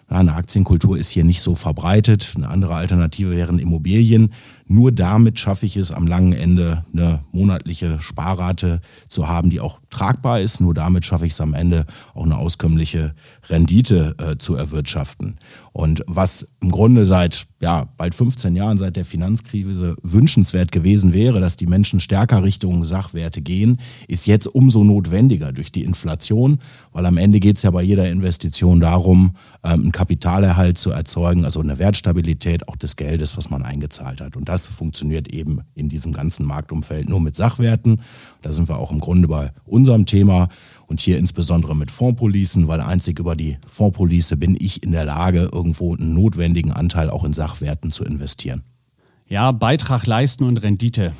Eine 0.08 0.34
Aktienkultur 0.34 0.98
ist 0.98 1.08
hier 1.08 1.24
nicht 1.24 1.40
so 1.40 1.54
verbreitet. 1.54 2.34
Eine 2.36 2.48
andere 2.48 2.74
Alternative 2.74 3.30
wären 3.30 3.58
Immobilien. 3.58 4.32
Nur 4.72 4.90
damit 4.90 5.38
schaffe 5.38 5.66
ich 5.66 5.76
es 5.76 5.92
am 5.92 6.06
langen 6.06 6.32
Ende 6.32 6.82
eine 6.94 7.20
monatliche 7.30 8.00
Sparrate 8.00 8.80
zu 9.06 9.28
haben, 9.28 9.50
die 9.50 9.60
auch 9.60 9.80
tragbar 9.90 10.40
ist. 10.40 10.62
Nur 10.62 10.72
damit 10.72 11.04
schaffe 11.04 11.26
ich 11.26 11.32
es 11.32 11.40
am 11.42 11.52
Ende 11.52 11.84
auch 12.14 12.24
eine 12.24 12.38
auskömmliche 12.38 13.14
Rendite 13.50 14.14
äh, 14.16 14.38
zu 14.38 14.54
erwirtschaften. 14.54 15.36
Und 15.72 16.02
was 16.06 16.54
im 16.60 16.70
Grunde 16.70 17.04
seit 17.04 17.46
ja, 17.60 17.86
bald 17.96 18.14
15 18.14 18.56
Jahren, 18.56 18.76
seit 18.76 18.96
der 18.96 19.04
Finanzkrise 19.04 19.94
wünschenswert 20.02 20.72
gewesen 20.72 21.12
wäre, 21.12 21.40
dass 21.40 21.56
die 21.56 21.66
Menschen 21.66 22.00
stärker 22.00 22.42
Richtung 22.42 22.84
Sachwerte 22.84 23.40
gehen, 23.40 23.78
ist 24.08 24.26
jetzt 24.26 24.46
umso 24.46 24.84
notwendiger 24.84 25.52
durch 25.52 25.70
die 25.70 25.84
Inflation, 25.84 26.58
weil 26.92 27.06
am 27.06 27.16
Ende 27.16 27.40
geht 27.40 27.56
es 27.56 27.62
ja 27.62 27.70
bei 27.70 27.82
jeder 27.82 28.10
Investition 28.10 28.80
darum, 28.80 29.36
ähm, 29.64 29.82
einen 29.82 29.92
Kapitalerhalt 29.92 30.76
zu 30.76 30.90
erzeugen, 30.90 31.44
also 31.44 31.60
eine 31.60 31.78
Wertstabilität 31.78 32.68
auch 32.68 32.76
des 32.76 32.96
Geldes, 32.96 33.36
was 33.36 33.48
man 33.48 33.62
eingezahlt 33.62 34.20
hat. 34.20 34.36
Und 34.36 34.48
das 34.48 34.61
das 34.66 34.74
funktioniert 34.74 35.28
eben 35.28 35.60
in 35.74 35.88
diesem 35.88 36.12
ganzen 36.12 36.46
Marktumfeld 36.46 37.08
nur 37.08 37.20
mit 37.20 37.36
Sachwerten. 37.36 38.00
Da 38.42 38.52
sind 38.52 38.68
wir 38.68 38.76
auch 38.78 38.90
im 38.90 39.00
Grunde 39.00 39.28
bei 39.28 39.52
unserem 39.64 40.06
Thema 40.06 40.48
und 40.86 41.00
hier 41.00 41.18
insbesondere 41.18 41.74
mit 41.76 41.90
Fondspolicen, 41.90 42.68
weil 42.68 42.80
einzig 42.80 43.18
über 43.18 43.34
die 43.36 43.58
Fondspolice 43.70 44.36
bin 44.36 44.56
ich 44.58 44.82
in 44.82 44.92
der 44.92 45.04
Lage, 45.04 45.48
irgendwo 45.52 45.94
einen 45.94 46.14
notwendigen 46.14 46.72
Anteil 46.72 47.10
auch 47.10 47.24
in 47.24 47.32
Sachwerten 47.32 47.90
zu 47.90 48.04
investieren. 48.04 48.62
Ja, 49.28 49.52
Beitrag 49.52 50.06
leisten 50.06 50.44
und 50.44 50.58
Rendite. 50.58 51.12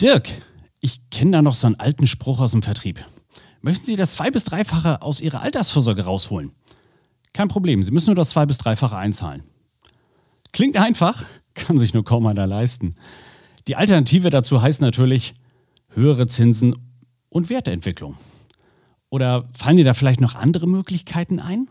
Dirk, 0.00 0.28
ich 0.80 1.00
kenne 1.10 1.32
da 1.32 1.42
noch 1.42 1.54
so 1.54 1.66
einen 1.66 1.76
alten 1.76 2.06
Spruch 2.06 2.40
aus 2.40 2.52
dem 2.52 2.62
Vertrieb. 2.62 3.00
Möchten 3.60 3.86
Sie 3.86 3.96
das 3.96 4.12
zwei- 4.12 4.30
bis 4.30 4.44
dreifache 4.44 5.02
aus 5.02 5.20
Ihrer 5.20 5.40
Altersvorsorge 5.40 6.04
rausholen? 6.04 6.52
Kein 7.32 7.48
Problem, 7.48 7.82
Sie 7.82 7.90
müssen 7.90 8.06
nur 8.10 8.14
das 8.14 8.30
zwei- 8.30 8.46
bis 8.46 8.58
dreifache 8.58 8.96
einzahlen. 8.96 9.42
Klingt 10.52 10.76
einfach, 10.76 11.24
kann 11.58 11.78
sich 11.78 11.94
nur 11.94 12.04
kaum 12.04 12.26
einer 12.26 12.46
leisten. 12.46 12.96
Die 13.66 13.76
Alternative 13.76 14.30
dazu 14.30 14.62
heißt 14.62 14.80
natürlich 14.80 15.34
höhere 15.90 16.26
Zinsen 16.26 16.74
und 17.28 17.50
Wertentwicklung. 17.50 18.16
Oder 19.10 19.44
fallen 19.56 19.76
dir 19.76 19.84
da 19.84 19.94
vielleicht 19.94 20.20
noch 20.20 20.34
andere 20.34 20.66
Möglichkeiten 20.66 21.40
ein? 21.40 21.68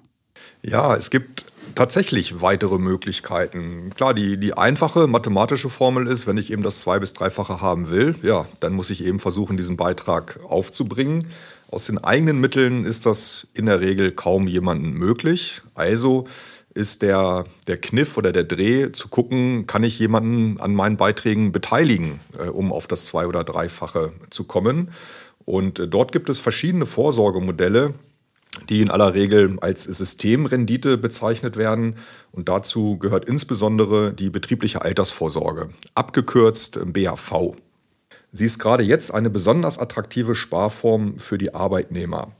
Ja, 0.62 0.96
es 0.96 1.10
gibt 1.10 1.46
tatsächlich 1.76 2.42
weitere 2.42 2.78
Möglichkeiten. 2.78 3.90
Klar, 3.96 4.14
die, 4.14 4.38
die 4.38 4.56
einfache 4.56 5.08
mathematische 5.08 5.70
Formel 5.70 6.08
ist, 6.08 6.28
wenn 6.28 6.38
ich 6.38 6.52
eben 6.52 6.64
das 6.64 6.82
zwei- 6.82 7.00
bis 7.00 7.14
dreifache 7.14 7.62
haben 7.62 7.90
will, 7.90 8.16
ja, 8.22 8.46
dann 8.60 8.74
muss 8.74 8.90
ich 8.90 9.04
eben 9.04 9.20
versuchen, 9.20 9.58
diesen 9.58 9.78
Beitrag 9.78 10.40
aufzubringen. 10.48 11.28
Aus 11.70 11.86
den 11.86 11.98
eigenen 11.98 12.40
Mitteln 12.40 12.86
ist 12.86 13.06
das 13.06 13.48
in 13.54 13.66
der 13.66 13.82
Regel 13.82 14.12
kaum 14.12 14.48
jemandem 14.48 14.94
möglich. 14.94 15.62
Also 15.76 16.26
ist 16.78 17.02
der, 17.02 17.44
der 17.66 17.78
Kniff 17.78 18.18
oder 18.18 18.32
der 18.32 18.44
Dreh 18.44 18.92
zu 18.92 19.10
gucken, 19.10 19.66
kann 19.66 19.84
ich 19.84 20.00
jemanden 20.00 20.62
an 20.62 20.76
meinen 20.76 20.96
Beiträgen 20.96 21.52
beteiligen, 21.52 22.20
äh, 22.38 22.48
um 22.48 22.72
auf 22.72 22.88
das 22.88 23.08
zwei- 23.08 23.28
oder 23.28 23.44
dreifache 23.44 24.14
zu 24.30 24.44
kommen. 24.46 24.92
Und 25.44 25.80
äh, 25.80 25.88
dort 25.88 26.12
gibt 26.12 26.30
es 26.30 26.40
verschiedene 26.40 26.86
Vorsorgemodelle, 26.86 27.94
die 28.70 28.82
in 28.82 28.92
aller 28.92 29.14
Regel 29.14 29.58
als 29.60 29.84
Systemrendite 29.84 30.98
bezeichnet 30.98 31.58
werden. 31.58 31.96
Und 32.32 32.48
dazu 32.48 32.98
gehört 32.98 33.26
insbesondere 33.26 34.14
die 34.14 34.30
betriebliche 34.30 34.82
Altersvorsorge, 34.82 35.70
abgekürzt 35.96 36.80
BAV. 36.86 37.56
Sie 38.34 38.46
ist 38.46 38.60
gerade 38.60 38.84
jetzt 38.84 39.14
eine 39.14 39.30
besonders 39.30 39.80
attraktive 39.80 40.36
Sparform 40.36 41.18
für 41.18 41.38
die 41.38 41.56
Arbeitnehmer. 41.56 42.34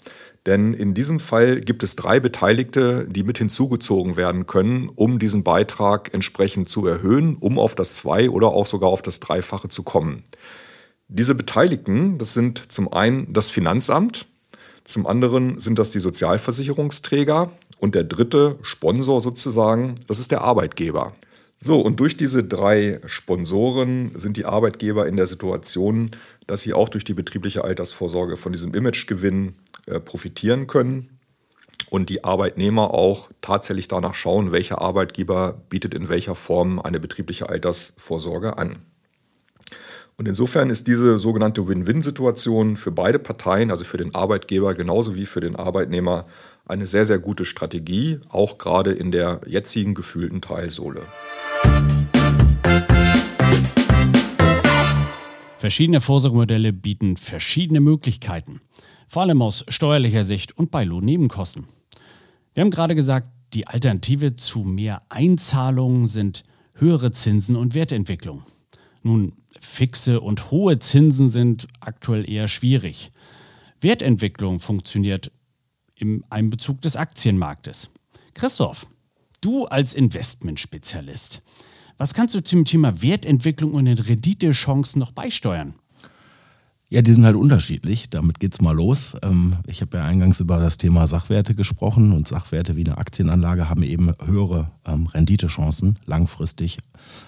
Denn 0.48 0.74
in 0.74 0.94
diesem 0.94 1.20
Fall 1.20 1.60
gibt 1.60 1.84
es 1.84 1.98
drei 1.98 2.22
Beteiligte, 2.22 3.06
die 3.10 3.24
mit 3.24 3.38
hinzugezogen 3.38 4.16
werden 4.16 4.48
können, 4.48 4.90
um 4.96 5.20
diesen 5.20 5.44
Beitrag 5.44 6.14
entsprechend 6.14 6.70
zu 6.70 6.88
erhöhen, 6.88 7.36
um 7.42 7.60
auf 7.60 7.76
das 7.76 7.98
Zwei- 7.98 8.30
oder 8.30 8.48
auch 8.48 8.66
sogar 8.66 8.90
auf 8.90 9.02
das 9.02 9.20
Dreifache 9.20 9.68
zu 9.68 9.84
kommen. 9.84 10.24
Diese 11.10 11.36
Beteiligten, 11.36 12.18
das 12.18 12.34
sind 12.34 12.72
zum 12.72 12.92
einen 12.94 13.34
das 13.34 13.50
Finanzamt, 13.50 14.26
zum 14.86 15.06
anderen 15.06 15.60
sind 15.60 15.80
das 15.80 15.90
die 15.90 16.00
Sozialversicherungsträger 16.00 17.52
und 17.80 17.94
der 17.94 18.06
dritte 18.06 18.58
Sponsor 18.62 19.20
sozusagen, 19.20 19.96
das 20.08 20.20
ist 20.20 20.32
der 20.32 20.42
Arbeitgeber. 20.42 21.14
So, 21.60 21.82
und 21.82 22.00
durch 22.00 22.16
diese 22.16 22.44
drei 22.46 23.02
Sponsoren 23.06 24.12
sind 24.16 24.38
die 24.38 24.46
Arbeitgeber 24.46 25.08
in 25.08 25.18
der 25.18 25.26
Situation, 25.26 26.12
dass 26.46 26.62
sie 26.62 26.74
auch 26.74 26.88
durch 26.88 27.04
die 27.04 27.16
betriebliche 27.16 27.64
Altersvorsorge 27.64 28.38
von 28.38 28.54
diesem 28.54 28.74
Imagegewinn 28.74 29.56
profitieren 30.06 30.68
können 30.68 31.20
und 31.90 32.10
die 32.10 32.24
Arbeitnehmer 32.24 32.94
auch 32.94 33.30
tatsächlich 33.42 33.88
danach 33.88 34.14
schauen, 34.14 34.52
welcher 34.52 34.82
Arbeitgeber 34.82 35.62
bietet 35.70 35.94
in 35.94 36.10
welcher 36.10 36.36
Form 36.36 36.80
eine 36.80 37.00
betriebliche 37.00 37.50
Altersvorsorge 37.50 38.58
an. 38.58 38.78
Und 40.20 40.28
insofern 40.28 40.72
ist 40.72 40.88
diese 40.88 41.20
sogenannte 41.20 41.68
Win-Win-Situation 41.68 42.76
für 42.76 42.92
beide 42.92 43.20
Parteien, 43.20 43.70
also 43.70 43.84
für 43.84 43.98
den 43.98 44.16
Arbeitgeber 44.16 44.74
genauso 44.74 45.16
wie 45.16 45.28
für 45.28 45.42
den 45.42 45.56
Arbeitnehmer, 45.56 46.26
eine 46.66 46.88
sehr, 46.88 47.06
sehr 47.06 47.20
gute 47.20 47.46
Strategie, 47.46 48.20
auch 48.30 48.58
gerade 48.58 48.92
in 48.92 49.12
der 49.12 49.42
jetzigen 49.46 49.94
gefühlten 49.94 50.42
Teilsohle. 50.42 51.04
Verschiedene 55.60 56.02
Vorsorgemodelle 56.02 56.74
bieten 56.74 57.18
verschiedene 57.18 57.80
Möglichkeiten, 57.80 58.60
vor 59.08 59.24
allem 59.24 59.42
aus 59.42 59.66
steuerlicher 59.68 60.24
Sicht 60.24 60.58
und 60.58 60.72
bei 60.72 60.84
Lohnnebenkosten. 60.84 61.66
Wir 62.54 62.62
haben 62.62 62.72
gerade 62.72 62.96
gesagt, 62.96 63.28
die 63.54 63.68
Alternative 63.68 64.36
zu 64.36 64.60
mehr 64.60 65.02
Einzahlungen 65.10 66.08
sind 66.08 66.44
höhere 66.74 67.12
Zinsen 67.12 67.56
und 67.56 67.74
Wertentwicklung. 67.74 68.44
Nun, 69.04 69.34
fixe 69.60 70.20
und 70.20 70.52
hohe 70.52 70.80
Zinsen 70.80 71.30
sind 71.30 71.68
aktuell 71.80 72.30
eher 72.30 72.48
schwierig. 72.48 73.12
Wertentwicklung 73.80 74.60
funktioniert 74.60 75.32
im 75.96 76.24
Einbezug 76.30 76.82
des 76.82 76.96
Aktienmarktes. 76.96 77.90
Christoph, 78.34 78.86
du 79.42 79.66
als 79.66 79.94
Investmentspezialist, 79.94 81.42
was 81.98 82.14
kannst 82.14 82.36
du 82.36 82.44
zum 82.44 82.66
Thema 82.66 83.02
Wertentwicklung 83.02 83.74
und 83.74 83.86
den 83.86 83.98
Renditechancen 83.98 85.00
noch 85.00 85.12
beisteuern? 85.12 85.76
Ja, 86.90 87.02
die 87.02 87.12
sind 87.12 87.26
halt 87.26 87.36
unterschiedlich. 87.36 88.10
Damit 88.10 88.40
geht's 88.40 88.62
mal 88.62 88.72
los. 88.72 89.18
Ähm, 89.22 89.58
ich 89.68 89.82
habe 89.82 89.98
ja 89.98 90.06
eingangs 90.06 90.40
über 90.40 90.58
das 90.58 90.78
Thema 90.78 91.06
Sachwerte 91.06 91.54
gesprochen 91.54 92.14
und 92.14 92.30
Sachwerte 92.30 92.78
wie 92.78 92.86
eine 92.86 92.98
Aktienanlage 92.98 93.70
haben 93.70 93.84
eben 93.84 94.14
höhere 94.26 94.72
ähm, 94.86 95.08
Renditechancen 95.08 96.00
langfristig. 96.06 96.78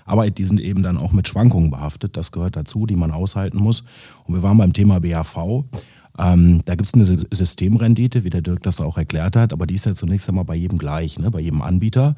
Aber 0.05 0.29
die 0.29 0.45
sind 0.45 0.61
eben 0.61 0.81
dann 0.81 0.97
auch 0.97 1.11
mit 1.11 1.27
Schwankungen 1.27 1.71
behaftet. 1.71 2.15
Das 2.15 2.31
gehört 2.31 2.55
dazu, 2.55 2.85
die 2.85 2.95
man 2.95 3.11
aushalten 3.11 3.57
muss. 3.57 3.83
Und 4.23 4.35
wir 4.35 4.43
waren 4.43 4.57
beim 4.57 4.71
Thema 4.71 5.01
BAV. 5.01 5.65
Ähm, 6.17 6.61
da 6.63 6.75
gibt 6.75 6.87
es 6.87 6.93
eine 6.93 7.05
Systemrendite, 7.05 8.23
wie 8.23 8.29
der 8.29 8.41
Dirk 8.41 8.63
das 8.63 8.81
auch 8.81 8.97
erklärt 8.97 9.35
hat, 9.35 9.53
aber 9.53 9.65
die 9.65 9.75
ist 9.75 9.85
ja 9.85 9.93
zunächst 9.93 10.27
einmal 10.27 10.43
bei 10.43 10.55
jedem 10.55 10.77
gleich, 10.77 11.17
ne? 11.17 11.31
bei 11.31 11.39
jedem 11.39 11.61
Anbieter. 11.61 12.15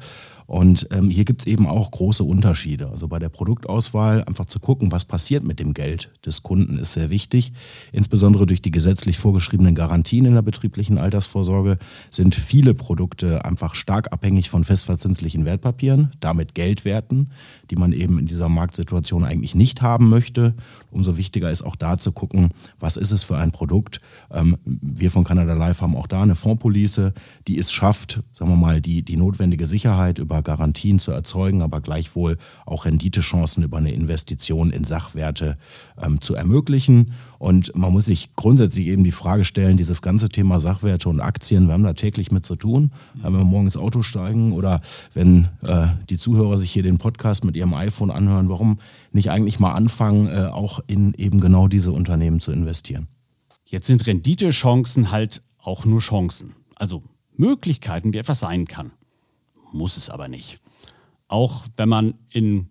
Und 0.52 0.86
ähm, 0.90 1.08
hier 1.08 1.24
gibt 1.24 1.40
es 1.40 1.46
eben 1.46 1.66
auch 1.66 1.90
große 1.90 2.22
Unterschiede. 2.22 2.90
Also 2.90 3.08
bei 3.08 3.18
der 3.18 3.30
Produktauswahl 3.30 4.22
einfach 4.24 4.44
zu 4.44 4.60
gucken, 4.60 4.92
was 4.92 5.06
passiert 5.06 5.44
mit 5.44 5.58
dem 5.58 5.72
Geld 5.72 6.10
des 6.26 6.42
Kunden, 6.42 6.76
ist 6.76 6.92
sehr 6.92 7.08
wichtig. 7.08 7.54
Insbesondere 7.90 8.44
durch 8.44 8.60
die 8.60 8.70
gesetzlich 8.70 9.16
vorgeschriebenen 9.16 9.74
Garantien 9.74 10.26
in 10.26 10.34
der 10.34 10.42
betrieblichen 10.42 10.98
Altersvorsorge 10.98 11.78
sind 12.10 12.34
viele 12.34 12.74
Produkte 12.74 13.46
einfach 13.46 13.74
stark 13.74 14.12
abhängig 14.12 14.50
von 14.50 14.62
festverzinslichen 14.64 15.46
Wertpapieren, 15.46 16.10
damit 16.20 16.54
Geldwerten, 16.54 17.30
die 17.70 17.76
man 17.76 17.94
eben 17.94 18.18
in 18.18 18.26
dieser 18.26 18.50
Marktsituation 18.50 19.24
eigentlich 19.24 19.54
nicht 19.54 19.80
haben 19.80 20.10
möchte. 20.10 20.52
Umso 20.90 21.16
wichtiger 21.16 21.50
ist 21.50 21.62
auch 21.62 21.76
da 21.76 21.96
zu 21.96 22.12
gucken, 22.12 22.50
was 22.78 22.98
ist 22.98 23.10
es 23.10 23.22
für 23.22 23.38
ein 23.38 23.52
Produkt. 23.52 24.00
Ähm, 24.30 24.58
wir 24.66 25.10
von 25.10 25.24
Canada 25.24 25.54
Life 25.54 25.80
haben 25.80 25.96
auch 25.96 26.08
da 26.08 26.20
eine 26.20 26.34
Fondspolice, 26.34 27.14
die 27.48 27.56
es 27.58 27.72
schafft, 27.72 28.22
sagen 28.34 28.50
wir 28.50 28.56
mal, 28.58 28.82
die, 28.82 29.02
die 29.02 29.16
notwendige 29.16 29.66
Sicherheit 29.66 30.18
über 30.18 30.41
Garantien 30.42 30.98
zu 30.98 31.10
erzeugen, 31.12 31.62
aber 31.62 31.80
gleichwohl 31.80 32.38
auch 32.66 32.84
Renditechancen 32.84 33.62
über 33.62 33.78
eine 33.78 33.92
Investition 33.92 34.70
in 34.70 34.84
Sachwerte 34.84 35.56
ähm, 36.02 36.20
zu 36.20 36.34
ermöglichen. 36.34 37.12
Und 37.38 37.74
man 37.76 37.92
muss 37.92 38.06
sich 38.06 38.36
grundsätzlich 38.36 38.86
eben 38.86 39.04
die 39.04 39.12
Frage 39.12 39.44
stellen, 39.44 39.76
dieses 39.76 40.02
ganze 40.02 40.28
Thema 40.28 40.60
Sachwerte 40.60 41.08
und 41.08 41.20
Aktien, 41.20 41.66
wir 41.66 41.74
haben 41.74 41.82
da 41.82 41.92
täglich 41.92 42.30
mit 42.30 42.46
zu 42.46 42.56
tun. 42.56 42.92
Wenn 43.14 43.32
wir 43.32 43.44
morgens 43.44 43.76
Auto 43.76 44.02
steigen 44.02 44.52
oder 44.52 44.80
wenn 45.14 45.48
äh, 45.62 45.86
die 46.08 46.18
Zuhörer 46.18 46.58
sich 46.58 46.72
hier 46.72 46.82
den 46.82 46.98
Podcast 46.98 47.44
mit 47.44 47.56
ihrem 47.56 47.74
iPhone 47.74 48.10
anhören, 48.10 48.48
warum 48.48 48.78
nicht 49.12 49.30
eigentlich 49.30 49.58
mal 49.60 49.72
anfangen, 49.72 50.28
äh, 50.28 50.46
auch 50.46 50.80
in 50.86 51.14
eben 51.14 51.40
genau 51.40 51.68
diese 51.68 51.92
Unternehmen 51.92 52.40
zu 52.40 52.52
investieren? 52.52 53.08
Jetzt 53.64 53.86
sind 53.86 54.06
Renditechancen 54.06 55.10
halt 55.10 55.42
auch 55.58 55.84
nur 55.84 56.00
Chancen. 56.00 56.54
Also 56.76 57.02
Möglichkeiten, 57.36 58.12
wie 58.12 58.18
etwas 58.18 58.40
sein 58.40 58.66
kann 58.66 58.92
muss 59.74 59.96
es 59.96 60.10
aber 60.10 60.28
nicht. 60.28 60.60
Auch 61.28 61.64
wenn 61.76 61.88
man 61.88 62.14
in, 62.30 62.68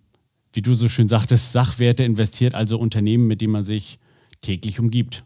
wie 0.53 0.62
du 0.62 0.74
so 0.74 0.89
schön 0.89 1.08
sagtest, 1.08 1.51
Sachwerte 1.51 2.03
investiert, 2.03 2.53
also 2.55 2.77
Unternehmen, 2.77 3.27
mit 3.27 3.41
denen 3.41 3.53
man 3.53 3.63
sich 3.63 4.00
täglich 4.41 4.79
umgibt. 4.79 5.24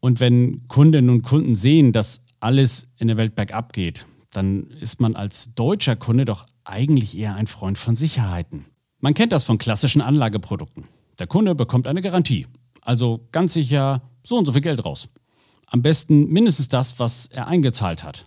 Und 0.00 0.20
wenn 0.20 0.66
Kundinnen 0.68 1.10
und 1.10 1.22
Kunden 1.22 1.54
sehen, 1.54 1.92
dass 1.92 2.22
alles 2.40 2.88
in 2.98 3.08
der 3.08 3.16
Welt 3.16 3.34
bergab 3.34 3.72
geht, 3.72 4.06
dann 4.32 4.68
ist 4.80 5.00
man 5.00 5.14
als 5.14 5.54
deutscher 5.54 5.94
Kunde 5.94 6.24
doch 6.24 6.46
eigentlich 6.64 7.16
eher 7.16 7.36
ein 7.36 7.46
Freund 7.46 7.78
von 7.78 7.94
Sicherheiten. 7.94 8.66
Man 8.98 9.14
kennt 9.14 9.32
das 9.32 9.44
von 9.44 9.58
klassischen 9.58 10.00
Anlageprodukten. 10.00 10.84
Der 11.18 11.26
Kunde 11.26 11.54
bekommt 11.54 11.86
eine 11.86 12.02
Garantie. 12.02 12.46
Also 12.80 13.28
ganz 13.30 13.52
sicher 13.52 14.02
so 14.24 14.38
und 14.38 14.46
so 14.46 14.52
viel 14.52 14.60
Geld 14.60 14.84
raus. 14.84 15.08
Am 15.66 15.82
besten 15.82 16.28
mindestens 16.28 16.68
das, 16.68 16.98
was 16.98 17.26
er 17.26 17.46
eingezahlt 17.46 18.02
hat 18.02 18.26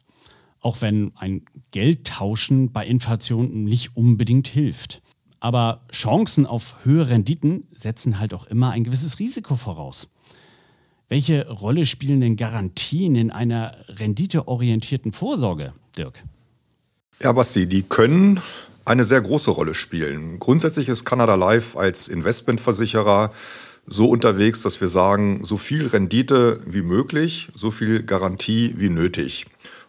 auch 0.66 0.82
wenn 0.82 1.12
ein 1.16 1.46
Geldtauschen 1.70 2.72
bei 2.72 2.88
Inflation 2.88 3.64
nicht 3.66 3.96
unbedingt 3.96 4.48
hilft. 4.48 5.04
Aber 5.40 5.86
Chancen 5.92 6.48
auf 6.48 6.78
höhere 6.84 7.10
Renditen 7.10 7.68
setzen 7.76 8.20
halt 8.20 8.34
auch 8.34 8.48
immer 8.48 8.72
ein 8.72 8.84
gewisses 8.84 9.20
Risiko 9.20 9.56
voraus. 9.58 10.10
Welche 11.08 11.48
Rolle 11.48 11.86
spielen 11.86 12.20
denn 12.20 12.36
Garantien 12.36 13.16
in 13.16 13.30
einer 13.30 13.78
renditeorientierten 13.90 15.12
Vorsorge, 15.12 15.74
Dirk? 15.96 16.24
Ja, 17.22 17.32
Basti, 17.32 17.68
die 17.68 17.84
können 17.84 18.42
eine 18.86 19.04
sehr 19.04 19.22
große 19.22 19.52
Rolle 19.52 19.76
spielen. 19.76 20.40
Grundsätzlich 20.40 20.90
ist 20.90 21.06
Canada 21.06 21.36
Life 21.36 21.78
als 21.78 22.08
Investmentversicherer 22.08 23.32
so 23.86 24.10
unterwegs, 24.10 24.64
dass 24.64 24.82
wir 24.82 24.88
sagen, 24.88 25.46
so 25.46 25.58
viel 25.58 25.86
Rendite 25.86 26.60
wie 26.66 26.82
möglich, 26.82 27.50
so 27.54 27.70
viel 27.70 28.02
Garantie 28.02 28.74
wie 28.78 28.90
nötig. 28.90 29.46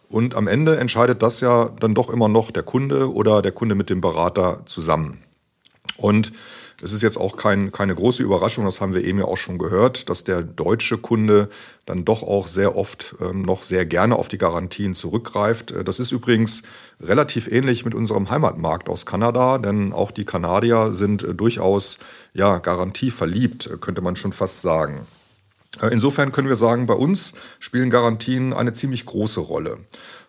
Und 0.09 0.35
am 0.35 0.47
Ende 0.47 0.77
entscheidet 0.77 1.21
das 1.21 1.41
ja 1.41 1.69
dann 1.79 1.93
doch 1.93 2.09
immer 2.09 2.27
noch 2.27 2.51
der 2.51 2.63
Kunde 2.63 3.13
oder 3.13 3.41
der 3.41 3.51
Kunde 3.51 3.75
mit 3.75 3.89
dem 3.89 4.01
Berater 4.01 4.61
zusammen. 4.65 5.19
Und 5.97 6.31
es 6.81 6.93
ist 6.93 7.01
jetzt 7.01 7.17
auch 7.17 7.37
kein, 7.37 7.71
keine 7.71 7.95
große 7.95 8.21
Überraschung, 8.21 8.65
das 8.65 8.81
haben 8.81 8.93
wir 8.93 9.03
eben 9.03 9.17
ja 9.17 9.25
auch 9.25 9.37
schon 9.37 9.57
gehört, 9.57 10.09
dass 10.09 10.23
der 10.23 10.43
deutsche 10.43 10.99
Kunde 10.99 11.49
dann 11.87 12.05
doch 12.05 12.21
auch 12.21 12.47
sehr 12.47 12.75
oft 12.75 13.15
ähm, 13.19 13.41
noch 13.41 13.63
sehr 13.63 13.87
gerne 13.87 14.15
auf 14.15 14.27
die 14.27 14.37
Garantien 14.37 14.93
zurückgreift. 14.93 15.71
Äh, 15.71 15.83
das 15.83 15.99
ist 15.99 16.11
übrigens 16.11 16.61
relativ 17.01 17.51
ähnlich 17.51 17.83
mit 17.83 17.95
unserem 17.95 18.29
Heimatmarkt 18.29 18.89
aus 18.89 19.07
Kanada, 19.07 19.57
denn 19.57 19.91
auch 19.91 20.11
die 20.11 20.25
Kanadier 20.25 20.93
sind 20.93 21.23
äh, 21.23 21.33
durchaus 21.33 21.97
ja, 22.33 22.59
garantieverliebt, 22.59 23.67
äh, 23.67 23.77
könnte 23.77 24.03
man 24.03 24.15
schon 24.15 24.31
fast 24.31 24.61
sagen. 24.61 25.07
Äh, 25.81 25.87
insofern 25.87 26.31
können 26.31 26.49
wir 26.49 26.55
sagen, 26.55 26.85
bei 26.85 26.93
uns 26.93 27.33
spielen 27.59 27.89
Garantien 27.89 28.53
eine 28.53 28.73
ziemlich 28.73 29.05
große 29.05 29.39
Rolle. 29.39 29.77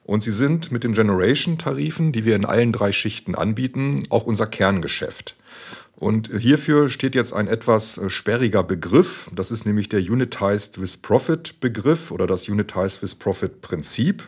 Und 0.04 0.22
sie 0.22 0.32
sind 0.32 0.72
mit 0.72 0.84
den 0.84 0.94
Generation-Tarifen, 0.94 2.12
die 2.12 2.24
wir 2.24 2.34
in 2.34 2.44
allen 2.44 2.72
drei 2.72 2.92
Schichten 2.92 3.34
anbieten, 3.34 4.04
auch 4.08 4.24
unser 4.24 4.46
Kerngeschäft. 4.46 5.36
Und 5.96 6.30
hierfür 6.38 6.88
steht 6.88 7.16
jetzt 7.16 7.32
ein 7.32 7.48
etwas 7.48 7.98
äh, 7.98 8.08
sperriger 8.08 8.62
Begriff. 8.62 9.30
Das 9.34 9.50
ist 9.50 9.66
nämlich 9.66 9.88
der 9.88 10.00
Unitized 10.00 10.80
with 10.80 10.98
Profit 10.98 11.60
Begriff 11.60 12.12
oder 12.12 12.26
das 12.26 12.48
Unitized 12.48 13.02
with 13.02 13.16
Profit 13.16 13.60
Prinzip. 13.60 14.26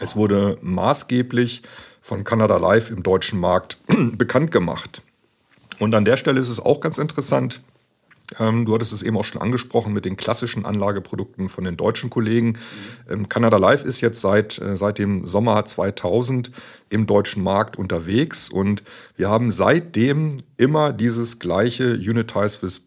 Es 0.00 0.16
wurde 0.16 0.56
maßgeblich 0.62 1.62
von 2.00 2.24
Canada 2.24 2.56
Life 2.56 2.92
im 2.92 3.02
deutschen 3.02 3.38
Markt 3.38 3.76
bekannt 4.12 4.50
gemacht. 4.50 5.02
Und 5.78 5.94
an 5.94 6.06
der 6.06 6.16
Stelle 6.16 6.40
ist 6.40 6.48
es 6.48 6.58
auch 6.58 6.80
ganz 6.80 6.98
interessant, 6.98 7.60
du 8.36 8.74
hattest 8.74 8.92
es 8.92 9.02
eben 9.02 9.16
auch 9.16 9.24
schon 9.24 9.40
angesprochen 9.40 9.92
mit 9.92 10.04
den 10.04 10.16
klassischen 10.16 10.66
Anlageprodukten 10.66 11.48
von 11.48 11.64
den 11.64 11.76
deutschen 11.76 12.10
Kollegen. 12.10 12.58
Ähm, 13.08 13.28
Canada 13.28 13.56
Life 13.56 13.86
ist 13.86 14.00
jetzt 14.00 14.20
seit, 14.20 14.58
äh, 14.58 14.76
seit 14.76 14.98
dem 14.98 15.24
Sommer 15.24 15.64
2000 15.64 16.50
im 16.90 17.06
deutschen 17.06 17.42
Markt 17.42 17.78
unterwegs 17.78 18.48
und 18.50 18.82
wir 19.16 19.28
haben 19.28 19.50
seitdem 19.50 20.36
immer 20.56 20.92
dieses 20.92 21.38
gleiche 21.38 21.94
Unitize 21.94 22.62
with 22.62 22.82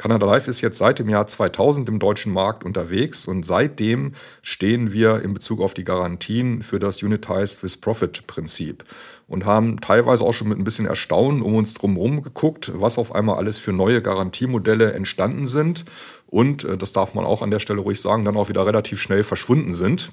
Canada 0.00 0.24
Life 0.24 0.48
ist 0.48 0.62
jetzt 0.62 0.78
seit 0.78 0.98
dem 0.98 1.10
Jahr 1.10 1.26
2000 1.26 1.86
im 1.90 1.98
deutschen 1.98 2.32
Markt 2.32 2.64
unterwegs 2.64 3.26
und 3.26 3.44
seitdem 3.44 4.12
stehen 4.40 4.94
wir 4.94 5.20
in 5.20 5.34
Bezug 5.34 5.60
auf 5.60 5.74
die 5.74 5.84
Garantien 5.84 6.62
für 6.62 6.78
das 6.78 7.02
Unitized 7.02 7.62
with 7.62 7.76
Profit 7.76 8.26
Prinzip 8.26 8.82
und 9.28 9.44
haben 9.44 9.78
teilweise 9.78 10.24
auch 10.24 10.32
schon 10.32 10.48
mit 10.48 10.56
ein 10.56 10.64
bisschen 10.64 10.86
Erstaunen 10.86 11.42
um 11.42 11.54
uns 11.54 11.74
drumherum 11.74 12.22
geguckt, 12.22 12.72
was 12.74 12.96
auf 12.96 13.14
einmal 13.14 13.36
alles 13.36 13.58
für 13.58 13.74
neue 13.74 14.00
Garantiemodelle 14.00 14.94
entstanden 14.94 15.46
sind 15.46 15.84
und, 16.28 16.64
äh, 16.64 16.78
das 16.78 16.94
darf 16.94 17.12
man 17.12 17.26
auch 17.26 17.42
an 17.42 17.50
der 17.50 17.58
Stelle 17.58 17.80
ruhig 17.80 18.00
sagen, 18.00 18.24
dann 18.24 18.38
auch 18.38 18.48
wieder 18.48 18.64
relativ 18.64 19.02
schnell 19.02 19.22
verschwunden 19.22 19.74
sind. 19.74 20.12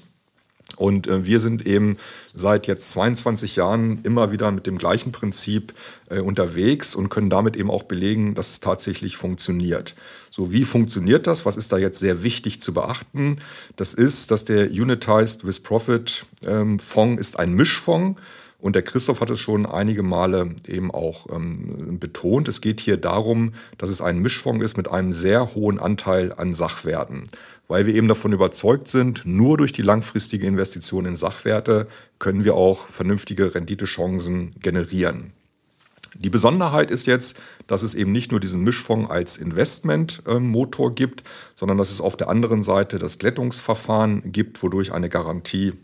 Und 0.76 1.06
äh, 1.06 1.24
wir 1.24 1.40
sind 1.40 1.66
eben 1.66 1.96
seit 2.34 2.66
jetzt 2.66 2.90
22 2.90 3.56
Jahren 3.56 4.00
immer 4.02 4.32
wieder 4.32 4.50
mit 4.52 4.66
dem 4.66 4.78
gleichen 4.78 5.12
Prinzip 5.12 5.72
äh, 6.10 6.20
unterwegs 6.20 6.94
und 6.94 7.08
können 7.08 7.30
damit 7.30 7.56
eben 7.56 7.70
auch 7.70 7.84
belegen, 7.84 8.34
dass 8.34 8.50
es 8.50 8.60
tatsächlich 8.60 9.16
funktioniert. 9.16 9.94
So, 10.30 10.52
wie 10.52 10.64
funktioniert 10.64 11.26
das? 11.26 11.46
Was 11.46 11.56
ist 11.56 11.72
da 11.72 11.78
jetzt 11.78 11.98
sehr 11.98 12.22
wichtig 12.22 12.60
zu 12.60 12.72
beachten? 12.72 13.36
Das 13.76 13.94
ist, 13.94 14.30
dass 14.30 14.44
der 14.44 14.70
Unitized 14.70 15.46
with 15.46 15.60
Profit 15.60 16.26
ähm, 16.46 16.78
Fonds 16.78 17.20
ist 17.20 17.38
ein 17.38 17.54
Mischfonds. 17.54 18.20
Und 18.60 18.74
der 18.74 18.82
Christoph 18.82 19.20
hat 19.20 19.30
es 19.30 19.38
schon 19.38 19.66
einige 19.66 20.02
Male 20.02 20.50
eben 20.66 20.90
auch 20.90 21.26
ähm, 21.30 21.98
betont. 22.00 22.48
Es 22.48 22.60
geht 22.60 22.80
hier 22.80 22.96
darum, 22.96 23.52
dass 23.78 23.88
es 23.88 24.00
ein 24.00 24.18
Mischfonds 24.18 24.64
ist 24.64 24.76
mit 24.76 24.90
einem 24.90 25.12
sehr 25.12 25.54
hohen 25.54 25.78
Anteil 25.78 26.32
an 26.32 26.54
Sachwerten 26.54 27.24
weil 27.68 27.86
wir 27.86 27.94
eben 27.94 28.08
davon 28.08 28.32
überzeugt 28.32 28.88
sind, 28.88 29.22
nur 29.26 29.58
durch 29.58 29.72
die 29.72 29.82
langfristige 29.82 30.46
Investition 30.46 31.04
in 31.04 31.14
Sachwerte 31.14 31.86
können 32.18 32.42
wir 32.42 32.54
auch 32.54 32.88
vernünftige 32.88 33.54
Renditechancen 33.54 34.54
generieren. 34.60 35.32
Die 36.14 36.30
Besonderheit 36.30 36.90
ist 36.90 37.06
jetzt, 37.06 37.38
dass 37.66 37.82
es 37.82 37.94
eben 37.94 38.10
nicht 38.10 38.30
nur 38.30 38.40
diesen 38.40 38.62
Mischfonds 38.62 39.10
als 39.10 39.36
Investmentmotor 39.36 40.94
gibt, 40.94 41.22
sondern 41.54 41.76
dass 41.76 41.90
es 41.90 42.00
auf 42.00 42.16
der 42.16 42.30
anderen 42.30 42.62
Seite 42.62 42.98
das 42.98 43.18
Glättungsverfahren 43.18 44.32
gibt, 44.32 44.62
wodurch 44.62 44.92
eine 44.92 45.10
Garantie 45.10 45.74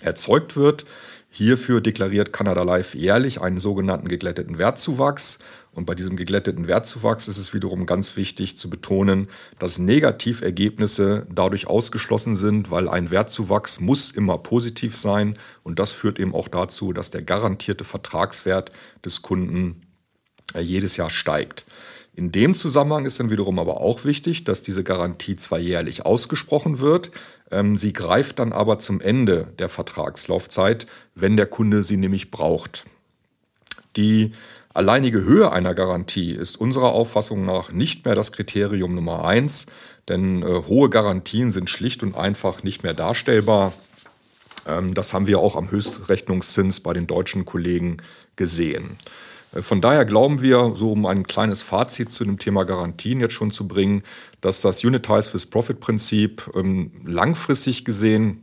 erzeugt 0.00 0.56
wird. 0.56 0.84
Hierfür 1.30 1.80
deklariert 1.80 2.32
Canada 2.32 2.62
Life 2.62 2.96
jährlich 2.96 3.40
einen 3.40 3.58
sogenannten 3.58 4.08
geglätteten 4.08 4.58
Wertzuwachs. 4.58 5.38
Und 5.72 5.84
bei 5.84 5.94
diesem 5.94 6.16
geglätteten 6.16 6.66
Wertzuwachs 6.66 7.28
ist 7.28 7.36
es 7.36 7.52
wiederum 7.52 7.86
ganz 7.86 8.16
wichtig 8.16 8.56
zu 8.56 8.70
betonen, 8.70 9.28
dass 9.58 9.78
Negativergebnisse 9.78 11.26
dadurch 11.32 11.66
ausgeschlossen 11.66 12.34
sind, 12.34 12.70
weil 12.70 12.88
ein 12.88 13.10
Wertzuwachs 13.10 13.78
muss 13.78 14.10
immer 14.10 14.38
positiv 14.38 14.96
sein. 14.96 15.36
Und 15.62 15.78
das 15.78 15.92
führt 15.92 16.18
eben 16.18 16.34
auch 16.34 16.48
dazu, 16.48 16.92
dass 16.92 17.10
der 17.10 17.22
garantierte 17.22 17.84
Vertragswert 17.84 18.72
des 19.04 19.22
Kunden 19.22 19.82
äh, 20.54 20.60
jedes 20.60 20.96
Jahr 20.96 21.10
steigt. 21.10 21.66
In 22.14 22.32
dem 22.32 22.54
Zusammenhang 22.54 23.06
ist 23.06 23.20
dann 23.20 23.30
wiederum 23.30 23.58
aber 23.58 23.80
auch 23.80 24.04
wichtig, 24.04 24.44
dass 24.44 24.62
diese 24.62 24.82
Garantie 24.82 25.36
zwar 25.36 25.60
jährlich 25.60 26.04
ausgesprochen 26.04 26.80
wird, 26.80 27.12
ähm, 27.50 27.76
sie 27.76 27.92
greift 27.92 28.40
dann 28.40 28.52
aber 28.52 28.78
zum 28.78 29.00
Ende 29.00 29.52
der 29.58 29.68
Vertragslaufzeit, 29.68 30.86
wenn 31.14 31.36
der 31.36 31.46
Kunde 31.46 31.84
sie 31.84 31.96
nämlich 31.96 32.30
braucht. 32.30 32.84
Die 33.96 34.32
alleinige 34.74 35.22
Höhe 35.22 35.52
einer 35.52 35.74
Garantie 35.74 36.32
ist 36.32 36.60
unserer 36.60 36.92
Auffassung 36.92 37.44
nach 37.44 37.72
nicht 37.72 38.04
mehr 38.04 38.14
das 38.14 38.32
Kriterium 38.32 38.94
Nummer 38.94 39.24
eins, 39.24 39.66
denn 40.08 40.42
äh, 40.42 40.62
hohe 40.66 40.90
Garantien 40.90 41.50
sind 41.50 41.70
schlicht 41.70 42.02
und 42.02 42.16
einfach 42.16 42.62
nicht 42.62 42.82
mehr 42.82 42.94
darstellbar. 42.94 43.72
Ähm, 44.66 44.94
das 44.94 45.12
haben 45.12 45.26
wir 45.26 45.40
auch 45.40 45.56
am 45.56 45.70
Höchstrechnungszins 45.70 46.80
bei 46.80 46.92
den 46.92 47.06
deutschen 47.06 47.44
Kollegen 47.44 47.98
gesehen. 48.36 48.96
Äh, 49.54 49.62
von 49.62 49.80
daher 49.80 50.04
glauben 50.04 50.42
wir, 50.42 50.72
so 50.74 50.92
um 50.92 51.06
ein 51.06 51.24
kleines 51.24 51.62
Fazit 51.62 52.12
zu 52.12 52.24
dem 52.24 52.38
Thema 52.38 52.64
Garantien 52.64 53.20
jetzt 53.20 53.34
schon 53.34 53.50
zu 53.50 53.68
bringen, 53.68 54.02
dass 54.40 54.60
das 54.60 54.84
Unitize 54.84 55.32
with 55.32 55.46
Profit 55.46 55.80
Prinzip 55.80 56.50
ähm, 56.54 56.92
langfristig 57.04 57.84
gesehen 57.84 58.42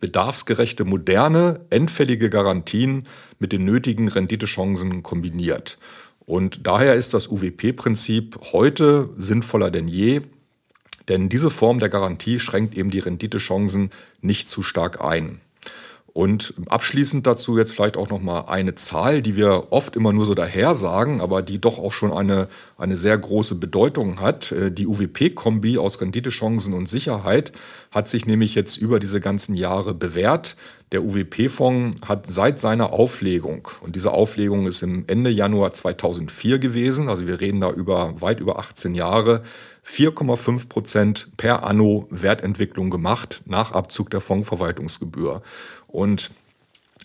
bedarfsgerechte, 0.00 0.84
moderne, 0.84 1.60
endfällige 1.70 2.30
Garantien 2.30 3.02
mit 3.38 3.52
den 3.52 3.64
nötigen 3.64 4.08
Renditechancen 4.08 5.02
kombiniert. 5.02 5.78
Und 6.20 6.66
daher 6.66 6.94
ist 6.94 7.14
das 7.14 7.28
UWP-Prinzip 7.28 8.38
heute 8.52 9.08
sinnvoller 9.16 9.70
denn 9.70 9.88
je, 9.88 10.20
denn 11.08 11.28
diese 11.28 11.50
Form 11.50 11.78
der 11.78 11.88
Garantie 11.88 12.38
schränkt 12.38 12.76
eben 12.76 12.90
die 12.90 12.98
Renditechancen 12.98 13.90
nicht 14.20 14.46
zu 14.46 14.62
stark 14.62 15.00
ein. 15.00 15.40
Und 16.18 16.52
abschließend 16.66 17.28
dazu 17.28 17.58
jetzt 17.58 17.72
vielleicht 17.72 17.96
auch 17.96 18.10
noch 18.10 18.20
mal 18.20 18.40
eine 18.48 18.74
Zahl, 18.74 19.22
die 19.22 19.36
wir 19.36 19.68
oft 19.70 19.94
immer 19.94 20.12
nur 20.12 20.26
so 20.26 20.34
daher 20.34 20.74
sagen, 20.74 21.20
aber 21.20 21.42
die 21.42 21.60
doch 21.60 21.78
auch 21.78 21.92
schon 21.92 22.12
eine, 22.12 22.48
eine 22.76 22.96
sehr 22.96 23.16
große 23.16 23.54
Bedeutung 23.54 24.20
hat. 24.20 24.50
Äh, 24.50 24.72
die 24.72 24.88
UWP-Kombi 24.88 25.78
aus 25.78 26.00
Renditechancen 26.00 26.74
und 26.74 26.88
Sicherheit 26.88 27.52
hat 27.92 28.08
sich 28.08 28.26
nämlich 28.26 28.56
jetzt 28.56 28.78
über 28.78 28.98
diese 28.98 29.20
ganzen 29.20 29.54
Jahre 29.54 29.94
bewährt. 29.94 30.56
Der 30.90 31.04
UWP-Fonds 31.04 32.00
hat 32.08 32.26
seit 32.26 32.58
seiner 32.58 32.92
Auflegung, 32.92 33.68
und 33.80 33.94
diese 33.94 34.10
Auflegung 34.10 34.66
ist 34.66 34.82
im 34.82 35.04
Ende 35.06 35.30
Januar 35.30 35.72
2004 35.72 36.58
gewesen, 36.58 37.08
also 37.08 37.28
wir 37.28 37.40
reden 37.40 37.60
da 37.60 37.70
über 37.70 38.20
weit 38.20 38.40
über 38.40 38.58
18 38.58 38.96
Jahre, 38.96 39.42
4,5 39.88 40.68
Prozent 40.68 41.28
per 41.36 41.64
Anno 41.64 42.06
Wertentwicklung 42.10 42.90
gemacht 42.90 43.42
nach 43.46 43.72
Abzug 43.72 44.10
der 44.10 44.20
Fondsverwaltungsgebühr. 44.20 45.42
Und 45.88 46.30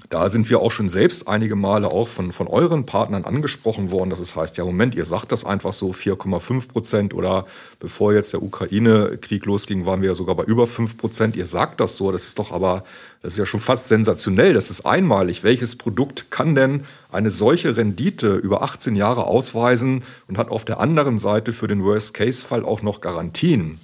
da 0.09 0.29
sind 0.29 0.49
wir 0.49 0.59
auch 0.59 0.71
schon 0.71 0.89
selbst 0.89 1.27
einige 1.27 1.55
Male 1.55 1.87
auch 1.87 2.07
von, 2.07 2.31
von 2.31 2.47
euren 2.47 2.85
Partnern 2.85 3.25
angesprochen 3.25 3.89
worden, 3.89 4.09
dass 4.09 4.19
es 4.19 4.35
heißt, 4.35 4.57
ja 4.57 4.65
Moment, 4.65 4.95
ihr 4.95 5.05
sagt 5.05 5.31
das 5.31 5.45
einfach 5.45 5.73
so 5.73 5.91
4,5 5.91 6.67
Prozent 6.67 7.13
oder 7.13 7.45
bevor 7.79 8.13
jetzt 8.13 8.33
der 8.33 8.43
Ukraine-Krieg 8.43 9.45
losging, 9.45 9.85
waren 9.85 10.01
wir 10.01 10.09
ja 10.09 10.15
sogar 10.15 10.35
bei 10.35 10.43
über 10.43 10.67
5 10.67 10.97
Prozent. 10.97 11.35
Ihr 11.35 11.45
sagt 11.45 11.79
das 11.79 11.95
so, 11.95 12.11
das 12.11 12.25
ist 12.25 12.37
doch 12.37 12.51
aber, 12.51 12.83
das 13.21 13.33
ist 13.33 13.39
ja 13.39 13.45
schon 13.45 13.59
fast 13.59 13.87
sensationell, 13.87 14.53
das 14.53 14.69
ist 14.69 14.85
einmalig. 14.85 15.43
Welches 15.43 15.77
Produkt 15.77 16.29
kann 16.29 16.53
denn 16.53 16.83
eine 17.11 17.31
solche 17.31 17.77
Rendite 17.77 18.35
über 18.35 18.61
18 18.61 18.95
Jahre 18.95 19.25
ausweisen 19.25 20.03
und 20.27 20.37
hat 20.37 20.51
auf 20.51 20.65
der 20.65 20.79
anderen 20.79 21.17
Seite 21.17 21.53
für 21.53 21.67
den 21.67 21.83
Worst-Case-Fall 21.83 22.65
auch 22.65 22.81
noch 22.81 23.01
Garantien? 23.01 23.79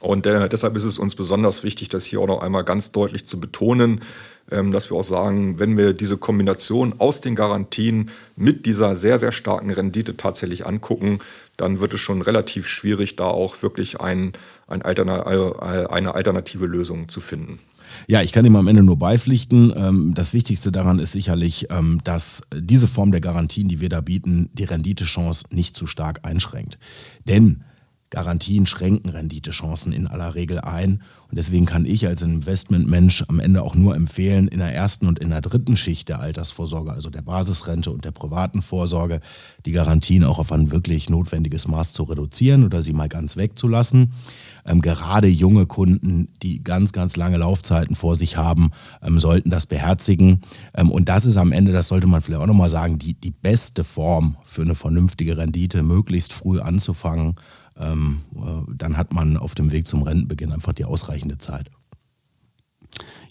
Und 0.00 0.26
äh, 0.26 0.48
deshalb 0.50 0.76
ist 0.76 0.84
es 0.84 0.98
uns 0.98 1.14
besonders 1.14 1.62
wichtig, 1.62 1.88
das 1.88 2.04
hier 2.04 2.20
auch 2.20 2.26
noch 2.26 2.42
einmal 2.42 2.62
ganz 2.62 2.92
deutlich 2.92 3.26
zu 3.26 3.40
betonen, 3.40 4.02
dass 4.46 4.90
wir 4.90 4.96
auch 4.98 5.04
sagen, 5.04 5.58
wenn 5.58 5.76
wir 5.76 5.94
diese 5.94 6.18
Kombination 6.18 6.94
aus 6.98 7.20
den 7.20 7.34
Garantien 7.34 8.10
mit 8.36 8.66
dieser 8.66 8.94
sehr, 8.94 9.18
sehr 9.18 9.32
starken 9.32 9.70
Rendite 9.70 10.16
tatsächlich 10.16 10.66
angucken, 10.66 11.18
dann 11.56 11.80
wird 11.80 11.94
es 11.94 12.00
schon 12.00 12.20
relativ 12.20 12.66
schwierig, 12.66 13.16
da 13.16 13.24
auch 13.24 13.62
wirklich 13.62 14.00
ein, 14.00 14.32
ein 14.66 14.82
Alterna 14.82 15.24
äh, 15.30 15.86
eine 15.86 16.14
alternative 16.14 16.66
Lösung 16.66 17.08
zu 17.08 17.20
finden. 17.20 17.58
Ja, 18.06 18.22
ich 18.22 18.32
kann 18.32 18.44
ihm 18.44 18.56
am 18.56 18.66
Ende 18.66 18.82
nur 18.82 18.98
beipflichten. 18.98 19.72
Ähm, 19.76 20.12
das 20.14 20.34
Wichtigste 20.34 20.72
daran 20.72 20.98
ist 20.98 21.12
sicherlich, 21.12 21.68
ähm, 21.70 22.00
dass 22.04 22.42
diese 22.54 22.88
Form 22.88 23.12
der 23.12 23.20
Garantien, 23.20 23.68
die 23.68 23.80
wir 23.80 23.88
da 23.88 24.00
bieten, 24.00 24.50
die 24.52 24.64
Renditechance 24.64 25.44
nicht 25.50 25.76
zu 25.76 25.86
stark 25.86 26.20
einschränkt. 26.22 26.78
Denn 27.26 27.64
Garantien 28.14 28.64
schränken 28.64 29.10
Renditechancen 29.10 29.92
in 29.92 30.06
aller 30.06 30.36
Regel 30.36 30.60
ein. 30.60 31.02
Und 31.28 31.36
deswegen 31.36 31.66
kann 31.66 31.84
ich 31.84 32.06
als 32.06 32.22
Investmentmensch 32.22 33.24
am 33.26 33.40
Ende 33.40 33.62
auch 33.62 33.74
nur 33.74 33.96
empfehlen, 33.96 34.46
in 34.46 34.60
der 34.60 34.72
ersten 34.72 35.08
und 35.08 35.18
in 35.18 35.30
der 35.30 35.40
dritten 35.40 35.76
Schicht 35.76 36.08
der 36.08 36.20
Altersvorsorge, 36.20 36.92
also 36.92 37.10
der 37.10 37.22
Basisrente 37.22 37.90
und 37.90 38.04
der 38.04 38.12
privaten 38.12 38.62
Vorsorge, 38.62 39.18
die 39.66 39.72
Garantien 39.72 40.22
auch 40.22 40.38
auf 40.38 40.52
ein 40.52 40.70
wirklich 40.70 41.10
notwendiges 41.10 41.66
Maß 41.66 41.92
zu 41.92 42.04
reduzieren 42.04 42.64
oder 42.64 42.82
sie 42.82 42.92
mal 42.92 43.08
ganz 43.08 43.36
wegzulassen. 43.36 44.12
Ähm, 44.64 44.80
gerade 44.80 45.26
junge 45.26 45.66
Kunden, 45.66 46.28
die 46.40 46.62
ganz, 46.62 46.92
ganz 46.92 47.16
lange 47.16 47.38
Laufzeiten 47.38 47.96
vor 47.96 48.14
sich 48.14 48.36
haben, 48.36 48.70
ähm, 49.02 49.18
sollten 49.18 49.50
das 49.50 49.66
beherzigen. 49.66 50.42
Ähm, 50.76 50.92
und 50.92 51.08
das 51.08 51.26
ist 51.26 51.36
am 51.36 51.50
Ende, 51.50 51.72
das 51.72 51.88
sollte 51.88 52.06
man 52.06 52.20
vielleicht 52.20 52.42
auch 52.42 52.46
nochmal 52.46 52.70
sagen, 52.70 53.00
die, 53.00 53.14
die 53.14 53.32
beste 53.32 53.82
Form 53.82 54.36
für 54.44 54.62
eine 54.62 54.76
vernünftige 54.76 55.36
Rendite, 55.36 55.82
möglichst 55.82 56.32
früh 56.32 56.60
anzufangen 56.60 57.34
dann 57.76 58.96
hat 58.96 59.12
man 59.12 59.36
auf 59.36 59.54
dem 59.54 59.72
Weg 59.72 59.86
zum 59.86 60.02
Rentenbeginn 60.02 60.52
einfach 60.52 60.72
die 60.72 60.84
ausreichende 60.84 61.38
Zeit. 61.38 61.70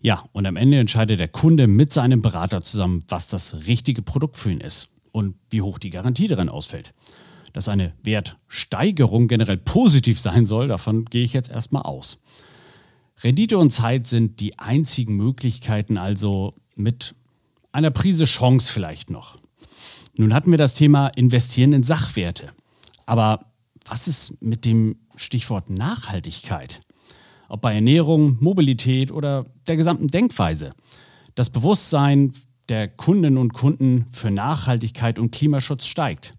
Ja, 0.01 0.25
und 0.33 0.45
am 0.45 0.57
Ende 0.57 0.79
entscheidet 0.79 1.19
der 1.19 1.29
Kunde 1.29 1.67
mit 1.67 1.93
seinem 1.93 2.21
Berater 2.21 2.59
zusammen, 2.61 3.03
was 3.07 3.27
das 3.27 3.67
richtige 3.67 4.01
Produkt 4.01 4.35
für 4.35 4.51
ihn 4.51 4.59
ist 4.59 4.89
und 5.13 5.35
wie 5.49 5.61
hoch 5.61 5.79
die 5.79 5.91
Garantie 5.91 6.27
darin 6.27 6.49
ausfällt. 6.49 6.93
Dass 7.53 7.69
eine 7.69 7.93
Wertsteigerung 8.03 9.29
generell 9.29 9.57
positiv 9.57 10.19
sein 10.19 10.45
soll, 10.45 10.67
davon 10.67 11.05
gehe 11.05 11.23
ich 11.23 11.31
jetzt 11.31 11.49
erstmal 11.49 11.83
aus. 11.83 12.19
Rendite 13.23 13.57
und 13.57 13.69
Zeit 13.69 14.07
sind 14.07 14.41
die 14.41 14.59
einzigen 14.59 15.15
Möglichkeiten, 15.15 15.97
also 15.97 16.53
mit 16.75 17.15
einer 17.71 17.91
Prise 17.91 18.25
Chance 18.25 18.73
vielleicht 18.73 19.09
noch. 19.09 19.37
Nun 20.17 20.33
hatten 20.33 20.51
wir 20.51 20.57
das 20.57 20.73
Thema 20.73 21.07
Investieren 21.07 21.71
in 21.71 21.83
Sachwerte. 21.83 22.51
Aber 23.05 23.52
was 23.85 24.07
ist 24.07 24.41
mit 24.41 24.65
dem 24.65 24.95
Stichwort 25.15 25.69
Nachhaltigkeit? 25.69 26.81
Ob 27.49 27.61
bei 27.61 27.75
Ernährung, 27.75 28.37
Mobilität 28.39 29.11
oder 29.11 29.45
der 29.67 29.77
gesamten 29.77 30.07
Denkweise. 30.07 30.71
Das 31.35 31.49
Bewusstsein 31.49 32.31
der 32.69 32.87
Kundinnen 32.87 33.37
und 33.37 33.53
Kunden 33.53 34.05
für 34.11 34.31
Nachhaltigkeit 34.31 35.19
und 35.19 35.31
Klimaschutz 35.31 35.85
steigt. 35.85 36.33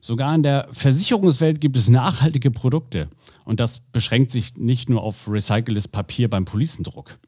Sogar 0.00 0.34
in 0.34 0.42
der 0.42 0.68
Versicherungswelt 0.72 1.60
gibt 1.60 1.76
es 1.76 1.88
nachhaltige 1.88 2.50
Produkte. 2.50 3.08
Und 3.44 3.60
das 3.60 3.80
beschränkt 3.80 4.30
sich 4.30 4.56
nicht 4.56 4.88
nur 4.88 5.02
auf 5.02 5.28
recyceltes 5.28 5.88
Papier 5.88 6.28
beim 6.28 6.44
Policendruck. 6.44 7.18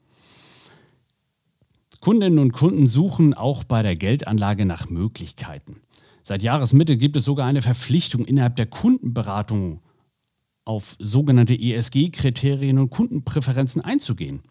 Kundinnen 2.01 2.38
und 2.38 2.53
Kunden 2.53 2.87
suchen 2.87 3.35
auch 3.35 3.64
bei 3.64 3.83
der 3.83 3.96
Geldanlage 3.96 4.64
nach 4.64 4.88
Möglichkeiten. 4.88 5.81
Seit 6.29 6.43
Jahresmitte 6.43 6.99
gibt 6.99 7.17
es 7.17 7.25
sogar 7.25 7.47
eine 7.47 7.62
Verpflichtung 7.62 8.27
innerhalb 8.27 8.55
der 8.57 8.67
Kundenberatung 8.67 9.81
auf 10.67 10.95
sogenannte 10.99 11.59
ESG-Kriterien 11.59 12.79
und 12.79 12.91
Kundenpräferenzen 12.91 13.81
einzugehen. 13.81 14.43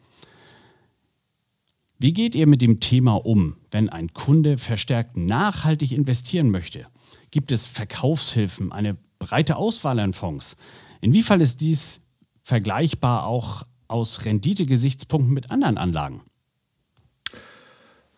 Wie 2.00 2.14
geht 2.14 2.34
ihr 2.34 2.48
mit 2.48 2.62
dem 2.62 2.80
Thema 2.80 3.24
um, 3.24 3.58
wenn 3.70 3.90
ein 3.90 4.10
Kunde 4.10 4.58
verstärkt 4.58 5.18
nachhaltig 5.18 5.92
investieren 5.92 6.50
möchte? 6.50 6.88
Gibt 7.30 7.52
es 7.52 7.68
Verkaufshilfen, 7.68 8.72
eine 8.72 8.98
breite 9.20 9.56
Auswahl 9.58 10.00
an 10.00 10.14
Fonds? 10.14 10.58
Inwiefern 11.02 11.42
ist 11.42 11.62
dies 11.62 12.02
vergleichbar 12.42 13.28
auch 13.28 13.62
aus 13.88 14.26
Renditegesichtspunkten 14.26 15.32
mit 15.32 15.52
anderen 15.52 15.78
Anlagen? 15.78 16.22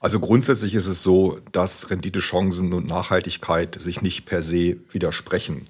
Also 0.01 0.21
grundsätzlich 0.21 0.75
ist 0.75 0.87
es 0.87 1.03
so, 1.03 1.39
dass 1.51 1.89
Renditechancen 1.89 2.71
und 2.71 2.87
Nachhaltigkeit 2.87 3.75
sich 3.79 4.01
nicht 4.01 4.25
per 4.25 4.41
se 4.41 4.77
widersprechen. 4.91 5.65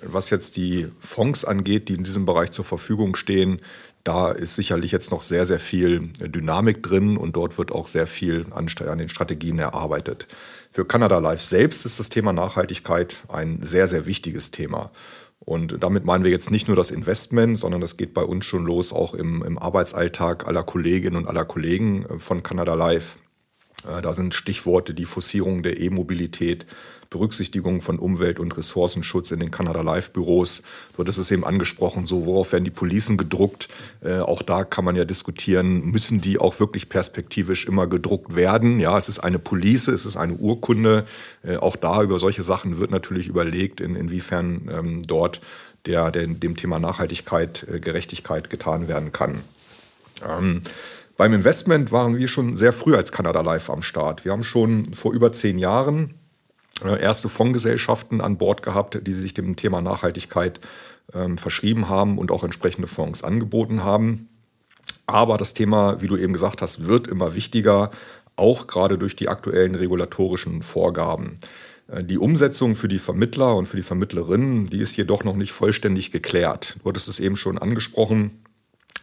Was 0.00 0.30
jetzt 0.30 0.56
die 0.56 0.88
Fonds 1.00 1.44
angeht, 1.44 1.88
die 1.88 1.94
in 1.94 2.04
diesem 2.04 2.24
Bereich 2.24 2.50
zur 2.50 2.64
Verfügung 2.64 3.14
stehen, 3.14 3.60
da 4.04 4.30
ist 4.30 4.56
sicherlich 4.56 4.90
jetzt 4.90 5.10
noch 5.10 5.20
sehr, 5.20 5.44
sehr 5.44 5.58
viel 5.58 6.08
Dynamik 6.18 6.82
drin 6.82 7.18
und 7.18 7.36
dort 7.36 7.58
wird 7.58 7.70
auch 7.72 7.88
sehr 7.88 8.06
viel 8.06 8.46
an, 8.52 8.68
den 8.68 9.08
Strategien 9.10 9.58
erarbeitet. 9.58 10.26
Für 10.72 10.86
Canada 10.86 11.18
Life 11.18 11.44
selbst 11.44 11.84
ist 11.84 11.98
das 11.98 12.08
Thema 12.08 12.32
Nachhaltigkeit 12.32 13.24
ein 13.28 13.58
sehr, 13.60 13.86
sehr 13.86 14.06
wichtiges 14.06 14.50
Thema. 14.50 14.90
Und 15.40 15.82
damit 15.82 16.06
meinen 16.06 16.24
wir 16.24 16.30
jetzt 16.30 16.50
nicht 16.50 16.68
nur 16.68 16.76
das 16.76 16.90
Investment, 16.90 17.58
sondern 17.58 17.82
das 17.82 17.98
geht 17.98 18.14
bei 18.14 18.22
uns 18.22 18.46
schon 18.46 18.64
los, 18.64 18.94
auch 18.94 19.12
im, 19.12 19.42
im 19.42 19.58
Arbeitsalltag 19.58 20.46
aller 20.46 20.62
Kolleginnen 20.62 21.16
und 21.16 21.26
aller 21.26 21.44
Kollegen 21.44 22.06
von 22.18 22.42
Canada 22.42 22.72
Life. 22.72 23.18
Äh, 23.86 24.02
da 24.02 24.12
sind 24.12 24.34
Stichworte 24.34 24.94
die 24.94 25.04
Forcierung 25.04 25.62
der 25.62 25.80
E-Mobilität, 25.80 26.66
Berücksichtigung 27.10 27.80
von 27.80 27.98
Umwelt- 27.98 28.38
und 28.38 28.54
Ressourcenschutz 28.56 29.30
in 29.30 29.40
den 29.40 29.50
Canada 29.50 29.80
Live 29.80 30.10
Büros. 30.10 30.62
Du 30.94 31.02
hattest 31.02 31.18
es 31.18 31.30
eben 31.30 31.44
angesprochen, 31.44 32.04
so 32.04 32.26
worauf 32.26 32.52
werden 32.52 32.64
die 32.64 32.70
Policen 32.70 33.16
gedruckt? 33.16 33.68
Äh, 34.02 34.18
auch 34.18 34.42
da 34.42 34.64
kann 34.64 34.84
man 34.84 34.94
ja 34.94 35.04
diskutieren, 35.06 35.86
müssen 35.86 36.20
die 36.20 36.38
auch 36.38 36.60
wirklich 36.60 36.88
perspektivisch 36.88 37.66
immer 37.66 37.86
gedruckt 37.86 38.36
werden? 38.36 38.78
Ja, 38.78 38.98
es 38.98 39.08
ist 39.08 39.20
eine 39.20 39.38
Police, 39.38 39.88
es 39.88 40.04
ist 40.04 40.18
eine 40.18 40.34
Urkunde. 40.34 41.06
Äh, 41.42 41.56
auch 41.56 41.76
da 41.76 42.02
über 42.02 42.18
solche 42.18 42.42
Sachen 42.42 42.78
wird 42.78 42.90
natürlich 42.90 43.28
überlegt, 43.28 43.80
in, 43.80 43.96
inwiefern 43.96 44.70
ähm, 44.70 45.02
dort 45.06 45.40
der, 45.86 46.10
der, 46.10 46.26
dem 46.26 46.56
Thema 46.56 46.78
Nachhaltigkeit, 46.78 47.66
äh, 47.72 47.80
Gerechtigkeit 47.80 48.50
getan 48.50 48.88
werden 48.88 49.12
kann. 49.12 49.40
Ähm, 50.28 50.62
beim 51.18 51.34
Investment 51.34 51.90
waren 51.90 52.16
wir 52.16 52.28
schon 52.28 52.54
sehr 52.54 52.72
früh 52.72 52.94
als 52.94 53.10
Canada 53.10 53.40
Life 53.40 53.70
am 53.70 53.82
Start. 53.82 54.24
Wir 54.24 54.30
haben 54.30 54.44
schon 54.44 54.94
vor 54.94 55.12
über 55.12 55.32
zehn 55.32 55.58
Jahren 55.58 56.14
äh, 56.84 57.02
erste 57.02 57.28
Fondsgesellschaften 57.28 58.20
an 58.20 58.38
Bord 58.38 58.62
gehabt, 58.62 59.04
die 59.04 59.12
sich 59.12 59.34
dem 59.34 59.56
Thema 59.56 59.80
Nachhaltigkeit 59.80 60.60
ähm, 61.12 61.36
verschrieben 61.36 61.88
haben 61.88 62.18
und 62.18 62.30
auch 62.30 62.44
entsprechende 62.44 62.86
Fonds 62.86 63.24
angeboten 63.24 63.82
haben. 63.82 64.28
Aber 65.06 65.38
das 65.38 65.54
Thema, 65.54 66.00
wie 66.00 66.06
du 66.06 66.16
eben 66.16 66.32
gesagt 66.32 66.62
hast, 66.62 66.86
wird 66.86 67.08
immer 67.08 67.34
wichtiger, 67.34 67.90
auch 68.36 68.68
gerade 68.68 68.96
durch 68.96 69.16
die 69.16 69.28
aktuellen 69.28 69.74
regulatorischen 69.74 70.62
Vorgaben. 70.62 71.36
Äh, 71.88 72.04
die 72.04 72.18
Umsetzung 72.18 72.76
für 72.76 72.86
die 72.86 73.00
Vermittler 73.00 73.56
und 73.56 73.66
für 73.66 73.76
die 73.76 73.82
Vermittlerinnen, 73.82 74.68
die 74.68 74.80
ist 74.80 74.96
jedoch 74.96 75.24
noch 75.24 75.34
nicht 75.34 75.50
vollständig 75.50 76.12
geklärt. 76.12 76.76
Du 76.84 76.88
hattest 76.88 77.08
es 77.08 77.18
eben 77.18 77.34
schon 77.34 77.58
angesprochen. 77.58 78.44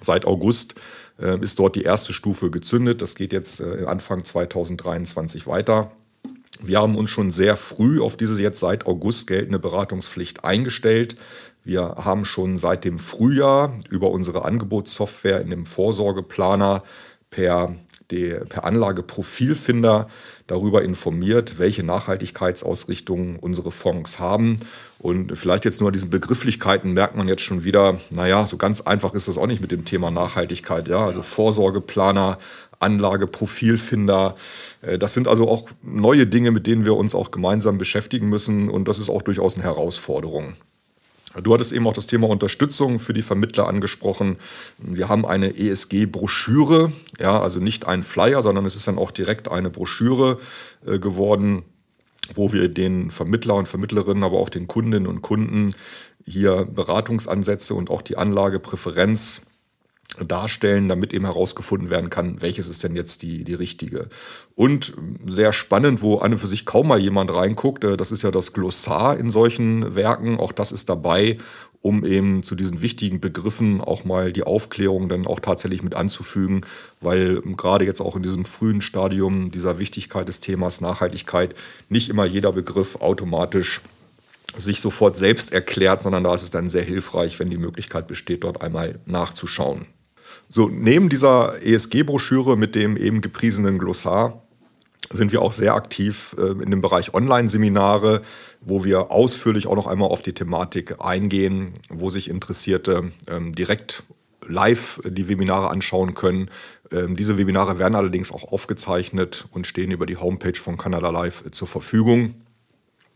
Seit 0.02 0.26
August 0.26 0.76
äh, 1.20 1.40
ist 1.40 1.60
dort 1.60 1.76
die 1.76 1.84
erste 1.84 2.14
Stufe 2.14 2.52
gezündet. 2.52 3.02
Das 3.02 3.16
geht 3.16 3.34
jetzt 3.34 3.60
äh, 3.60 3.86
Anfang 3.86 4.24
2023 4.24 5.48
weiter. 5.48 5.92
Wir 6.62 6.80
haben 6.80 6.96
uns 6.96 7.10
schon 7.10 7.32
sehr 7.32 7.58
früh 7.58 8.02
auf 8.02 8.16
diese 8.16 8.42
jetzt 8.42 8.60
seit 8.60 8.86
August 8.86 9.28
geltende 9.28 9.60
Beratungspflicht 9.60 10.44
eingestellt. 10.44 11.16
Wir 11.64 11.96
haben 11.98 12.26
schon 12.26 12.58
seit 12.58 12.86
dem 12.86 13.00
Frühjahr 13.00 13.76
über 13.90 14.12
unsere 14.12 14.46
Angebotssoftware 14.46 15.42
in 15.42 15.50
dem 15.50 15.66
Vorsorgeplaner 15.66 16.84
per, 17.30 17.76
per 18.08 18.64
Anlageprofilfinder 18.64 20.08
darüber 20.48 20.84
informiert, 20.84 21.58
welche 21.58 21.84
Nachhaltigkeitsausrichtungen 21.84 23.36
unsere 23.38 23.72
Fonds 23.72 24.20
haben. 24.20 24.58
Und 25.00 25.38
vielleicht 25.38 25.66
jetzt 25.66 25.80
nur 25.80 25.90
an 25.90 25.94
diesen 25.94 26.10
Begrifflichkeiten 26.10 26.94
merkt 26.94 27.16
man 27.16 27.28
jetzt 27.28 27.42
schon 27.42 27.64
wieder, 27.64 28.00
naja, 28.12 28.46
so 28.46 28.58
ganz 28.58 28.82
einfach 28.82 29.14
ist 29.14 29.28
das 29.28 29.38
auch 29.38 29.48
nicht 29.48 29.62
mit 29.62 29.72
dem 29.72 29.86
Thema 29.86 30.12
Nachhaltigkeit. 30.12 30.88
Ja, 30.88 31.06
also 31.06 31.22
Vorsorgeplaner, 31.22 32.38
Anlageprofilfinder. 32.80 34.36
Äh, 34.82 34.98
das 34.98 35.14
sind 35.14 35.28
also 35.28 35.48
auch 35.50 35.70
neue 35.82 36.28
Dinge, 36.28 36.52
mit 36.52 36.68
denen 36.68 36.86
wir 36.86 36.96
uns 36.96 37.16
auch 37.16 37.32
gemeinsam 37.32 37.78
beschäftigen 37.78 38.30
müssen. 38.30 38.70
Und 38.70 38.88
das 38.88 39.00
ist 39.00 39.10
auch 39.10 39.22
durchaus 39.22 39.56
eine 39.56 39.64
Herausforderung. 39.64 40.56
Du 41.42 41.54
hattest 41.54 41.72
eben 41.74 41.86
auch 41.88 41.94
das 41.94 42.08
Thema 42.08 42.28
Unterstützung 42.28 43.00
für 43.00 43.14
die 43.14 43.22
Vermittler 43.22 43.68
angesprochen. 43.68 44.38
Wir 44.78 45.10
haben 45.10 45.26
eine 45.26 45.58
ESG-Broschüre, 45.58 46.92
ja, 47.20 47.40
also 47.42 47.60
nicht 47.60 47.86
ein 47.88 48.04
Flyer, 48.04 48.42
sondern 48.42 48.66
es 48.66 48.76
ist 48.76 48.88
dann 48.88 48.98
auch 48.98 49.12
direkt 49.12 49.50
eine 49.50 49.70
Broschüre 49.70 50.40
äh, 50.86 51.00
geworden, 51.00 51.64
wo 52.34 52.54
wir 52.54 52.70
den 52.70 53.12
Vermittler 53.12 53.56
und 53.56 53.68
Vermittlerinnen, 53.68 54.24
aber 54.24 54.40
auch 54.40 54.50
den 54.50 54.68
Kundinnen 54.68 55.08
und 55.08 55.22
Kunden 55.22 55.74
hier 56.26 56.66
Beratungsansätze 56.66 57.76
und 57.76 57.90
auch 57.90 58.02
die 58.02 58.18
Anlagepräferenz 58.18 59.42
darstellen, 60.28 60.88
damit 60.88 61.14
eben 61.14 61.26
herausgefunden 61.26 61.90
werden 61.90 62.10
kann, 62.10 62.42
welches 62.42 62.68
ist 62.68 62.84
denn 62.84 62.96
jetzt 62.96 63.22
die, 63.22 63.44
die 63.44 63.54
richtige. 63.54 64.08
Und 64.56 64.94
sehr 65.26 65.52
spannend, 65.52 66.02
wo 66.02 66.18
an 66.18 66.34
und 66.34 66.38
für 66.38 66.48
sich 66.48 66.66
kaum 66.66 66.88
mal 66.88 67.00
jemand 67.00 67.34
reinguckt, 67.34 67.84
äh, 67.84 67.98
das 67.98 68.12
ist 68.12 68.24
ja 68.24 68.32
das 68.32 68.54
Glossar 68.54 69.18
in 69.18 69.30
solchen 69.30 69.96
Werken, 69.96 70.40
auch 70.40 70.52
das 70.52 70.72
ist 70.72 70.90
dabei, 70.90 71.38
um 71.82 72.04
eben 72.04 72.42
zu 72.42 72.56
diesen 72.56 72.82
wichtigen 72.82 73.20
Begriffen 73.20 73.80
auch 73.80 74.06
mal 74.06 74.34
die 74.34 74.44
Aufklärung 74.44 75.08
dann 75.08 75.28
auch 75.28 75.40
tatsächlich 75.40 75.84
mit 75.84 75.94
anzufügen, 75.94 76.62
weil 77.00 77.42
gerade 77.42 77.86
jetzt 77.86 78.02
auch 78.02 78.16
in 78.16 78.24
diesem 78.24 78.46
frühen 78.46 78.82
Stadium 78.82 79.52
dieser 79.52 79.78
Wichtigkeit 79.78 80.28
des 80.28 80.40
Themas 80.40 80.82
Nachhaltigkeit 80.82 81.54
nicht 81.90 82.10
immer 82.10 82.26
jeder 82.26 82.54
Begriff 82.54 82.96
automatisch 83.02 83.82
sich 84.58 84.80
sofort 84.80 85.18
selbst 85.18 85.54
erklärt, 85.54 86.02
sondern 86.02 86.24
da 86.24 86.34
ist 86.34 86.44
es 86.44 86.50
dann 86.50 86.70
sehr 86.70 86.82
hilfreich, 86.82 87.40
wenn 87.40 87.50
die 87.50 87.58
Möglichkeit 87.58 88.08
besteht, 88.08 88.46
dort 88.46 88.62
einmal 88.62 89.00
nachzuschauen. 89.06 89.86
So, 90.48 90.70
neben 90.70 91.10
dieser 91.10 91.62
ESG-Broschüre 91.64 92.56
mit 92.58 92.76
dem 92.76 92.98
eben 92.98 93.22
gepriesenen 93.22 93.78
Glossar 93.78 94.42
sind 95.12 95.32
wir 95.32 95.42
auch 95.42 95.52
sehr 95.52 95.76
aktiv 95.76 96.36
äh, 96.38 96.52
in 96.64 96.72
dem 96.72 96.82
Bereich 96.82 97.14
Online-Seminare, 97.14 98.22
wo 98.62 98.84
wir 98.84 99.12
ausführlich 99.12 99.68
auch 99.68 99.76
noch 99.76 99.88
einmal 99.88 100.10
auf 100.10 100.22
die 100.22 100.34
Thematik 100.34 100.96
eingehen, 101.00 101.74
wo 101.90 102.10
sich 102.10 102.30
Interessierte 102.30 103.12
ähm, 103.30 103.54
direkt 103.54 104.04
live 104.48 105.02
die 105.06 105.28
Webinare 105.28 105.70
anschauen 105.70 106.14
können. 106.14 106.50
Ähm, 106.92 107.16
diese 107.16 107.38
Webinare 107.38 107.80
werden 107.80 107.96
allerdings 107.96 108.32
auch 108.32 108.52
aufgezeichnet 108.52 109.48
und 109.52 109.68
stehen 109.68 109.92
über 109.92 110.06
die 110.06 110.18
Homepage 110.18 110.58
von 110.60 110.78
Canada 110.78 111.10
Live 111.10 111.44
zur 111.52 111.68
Verfügung. 111.68 112.36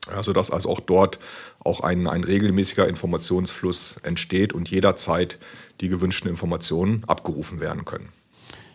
Also 0.07 0.33
dass 0.33 0.49
also 0.51 0.69
auch 0.69 0.79
dort 0.79 1.19
auch 1.63 1.81
ein, 1.81 2.07
ein 2.07 2.23
regelmäßiger 2.23 2.87
Informationsfluss 2.87 3.97
entsteht 4.03 4.53
und 4.53 4.69
jederzeit 4.69 5.37
die 5.81 5.89
gewünschten 5.89 6.29
Informationen 6.29 7.03
abgerufen 7.05 7.59
werden 7.59 7.85
können. 7.85 8.09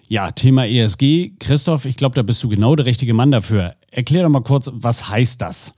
Ja, 0.08 0.30
Thema 0.30 0.66
ESG. 0.66 1.32
Christoph, 1.40 1.86
ich 1.86 1.96
glaube, 1.96 2.14
da 2.14 2.22
bist 2.22 2.42
du 2.42 2.48
genau 2.48 2.76
der 2.76 2.86
richtige 2.86 3.14
Mann 3.14 3.30
dafür. 3.30 3.74
Erklär 3.90 4.22
doch 4.22 4.28
mal 4.28 4.42
kurz, 4.42 4.70
was 4.72 5.08
heißt 5.08 5.40
das? 5.40 5.72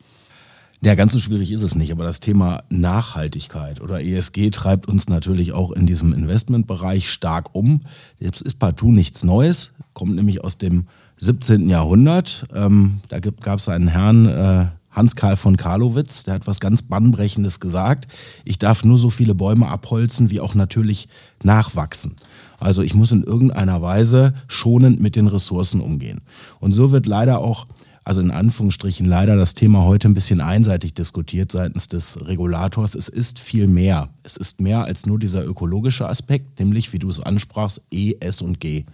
Ja, 0.83 0.95
ganz 0.95 1.13
so 1.13 1.19
schwierig 1.19 1.51
ist 1.53 1.63
es 1.63 1.75
nicht, 1.75 1.91
aber 1.91 2.05
das 2.05 2.21
Thema 2.21 2.63
Nachhaltigkeit 2.69 3.81
oder 3.81 4.03
ESG 4.03 4.51
treibt 4.51 4.87
uns 4.87 5.09
natürlich 5.09 5.53
auch 5.53 5.73
in 5.73 5.87
diesem 5.87 6.13
Investmentbereich 6.13 7.11
stark 7.11 7.55
um. 7.55 7.81
Jetzt 8.19 8.43
ist 8.43 8.59
partout 8.59 8.93
nichts 8.93 9.25
Neues, 9.25 9.73
kommt 9.95 10.17
nämlich 10.17 10.45
aus 10.45 10.59
dem 10.59 10.87
17. 11.17 11.71
Jahrhundert. 11.71 12.47
Ähm, 12.55 13.01
da 13.09 13.21
gab 13.21 13.59
es 13.59 13.69
einen 13.69 13.89
Herrn, 13.89 14.27
äh, 14.27 14.67
Hans-Karl 14.97 15.37
von 15.37 15.57
Karlowitz, 15.57 16.25
der 16.25 16.35
hat 16.35 16.47
was 16.47 16.59
ganz 16.59 16.83
Bannbrechendes 16.83 17.61
gesagt. 17.61 18.11
Ich 18.45 18.59
darf 18.59 18.83
nur 18.83 18.99
so 18.99 19.11
viele 19.11 19.35
Bäume 19.35 19.69
abholzen, 19.69 20.31
wie 20.31 20.41
auch 20.41 20.55
natürlich 20.55 21.09
nachwachsen. 21.43 22.17
Also 22.59 22.81
ich 22.81 22.95
muss 22.95 23.13
in 23.13 23.23
irgendeiner 23.23 23.83
Weise 23.83 24.33
schonend 24.49 25.01
mit 25.01 25.15
den 25.15 25.29
Ressourcen 25.29 25.81
umgehen. 25.83 26.23
Und 26.59 26.73
so 26.73 26.91
wird 26.91 27.05
leider 27.05 27.41
auch, 27.41 27.67
also 28.05 28.23
in 28.23 28.31
Anführungsstrichen 28.31 29.05
leider 29.05 29.37
das 29.37 29.53
Thema 29.53 29.85
heute 29.85 30.09
ein 30.09 30.15
bisschen 30.15 30.41
einseitig 30.41 30.95
diskutiert 30.95 31.53
seitens 31.53 31.89
des 31.89 32.27
Regulators. 32.27 32.95
Es 32.95 33.09
ist 33.09 33.39
viel 33.39 33.67
mehr. 33.67 34.09
Es 34.23 34.39
ist 34.39 34.61
mehr 34.61 34.85
als 34.85 35.05
nur 35.05 35.19
dieser 35.19 35.45
ökologische 35.45 36.09
Aspekt, 36.09 36.59
nämlich, 36.59 36.95
wie 36.95 36.99
du 36.99 37.11
es 37.11 37.21
ansprachst, 37.21 37.83
E, 37.91 38.15
S 38.21 38.41
und 38.41 38.61
G. 38.61 38.85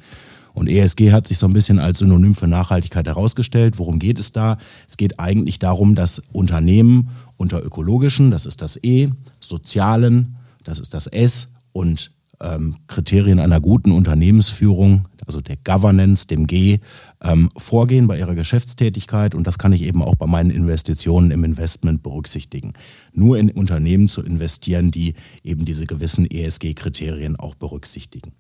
Und 0.55 0.69
ESG 0.69 1.12
hat 1.12 1.27
sich 1.27 1.38
so 1.38 1.47
ein 1.47 1.53
bisschen 1.53 1.79
als 1.79 1.99
Synonym 2.01 2.35
für 2.35 2.47
Nachhaltigkeit 2.47 3.07
herausgestellt. 3.07 3.79
Worum 3.79 3.99
geht 3.99 4.19
es 4.19 4.33
da? 4.33 4.59
Es 4.88 4.97
geht 4.97 5.19
eigentlich 5.19 5.59
darum, 5.59 5.95
dass 5.95 6.23
Unternehmen 6.33 7.11
unter 7.37 7.62
ökologischen, 7.62 8.31
das 8.31 8.47
ist 8.47 8.62
das 8.62 8.79
E, 8.83 9.11
sozialen, 9.41 10.37
das 10.65 10.79
ist 10.79 10.95
das 10.95 11.07
S 11.07 11.49
und 11.73 12.11
ähm, 12.42 12.76
Kriterien 12.87 13.38
einer 13.40 13.61
guten 13.61 13.92
Unternehmensführung, 13.92 15.09
also 15.26 15.40
der 15.40 15.57
Governance, 15.64 16.26
dem 16.26 16.46
G, 16.46 16.81
ähm, 17.22 17.48
vorgehen 17.57 18.07
bei 18.07 18.18
ihrer 18.18 18.35
Geschäftstätigkeit. 18.35 19.35
Und 19.35 19.46
das 19.46 19.59
kann 19.59 19.72
ich 19.72 19.83
eben 19.83 20.02
auch 20.02 20.16
bei 20.16 20.26
meinen 20.26 20.50
Investitionen 20.50 21.31
im 21.31 21.44
Investment 21.44 22.02
berücksichtigen. 22.02 22.72
Nur 23.12 23.38
in 23.38 23.50
Unternehmen 23.50 24.09
zu 24.09 24.22
investieren, 24.22 24.90
die 24.90 25.14
eben 25.44 25.64
diese 25.64 25.87
gewissen 25.87 26.26
ESG-Kriterien 26.28 27.37
auch 27.37 27.55
berücksichtigen. 27.55 28.33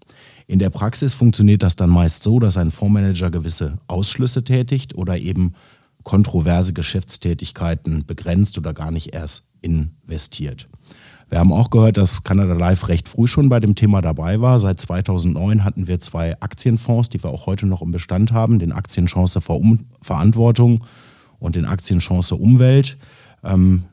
In 0.46 0.58
der 0.58 0.70
Praxis 0.70 1.14
funktioniert 1.14 1.62
das 1.62 1.76
dann 1.76 1.90
meist 1.90 2.22
so, 2.22 2.38
dass 2.40 2.56
ein 2.56 2.70
Fondsmanager 2.70 3.30
gewisse 3.30 3.78
Ausschlüsse 3.86 4.42
tätigt 4.44 4.94
oder 4.94 5.18
eben 5.18 5.54
kontroverse 6.02 6.72
Geschäftstätigkeiten 6.72 8.04
begrenzt 8.06 8.58
oder 8.58 8.74
gar 8.74 8.90
nicht 8.90 9.14
erst 9.14 9.46
investiert. 9.60 10.68
Wir 11.32 11.38
haben 11.38 11.50
auch 11.50 11.70
gehört, 11.70 11.96
dass 11.96 12.24
Canada 12.24 12.52
Life 12.52 12.88
recht 12.88 13.08
früh 13.08 13.26
schon 13.26 13.48
bei 13.48 13.58
dem 13.58 13.74
Thema 13.74 14.02
dabei 14.02 14.42
war. 14.42 14.58
Seit 14.58 14.78
2009 14.78 15.64
hatten 15.64 15.88
wir 15.88 15.98
zwei 15.98 16.38
Aktienfonds, 16.40 17.08
die 17.08 17.24
wir 17.24 17.30
auch 17.30 17.46
heute 17.46 17.64
noch 17.64 17.80
im 17.80 17.90
Bestand 17.90 18.32
haben, 18.32 18.58
den 18.58 18.70
Aktienchance 18.70 19.40
Verantwortung 19.40 20.84
und 21.38 21.56
den 21.56 21.64
Aktienchance 21.64 22.36
Umwelt. 22.36 22.98
Ähm, 23.42 23.84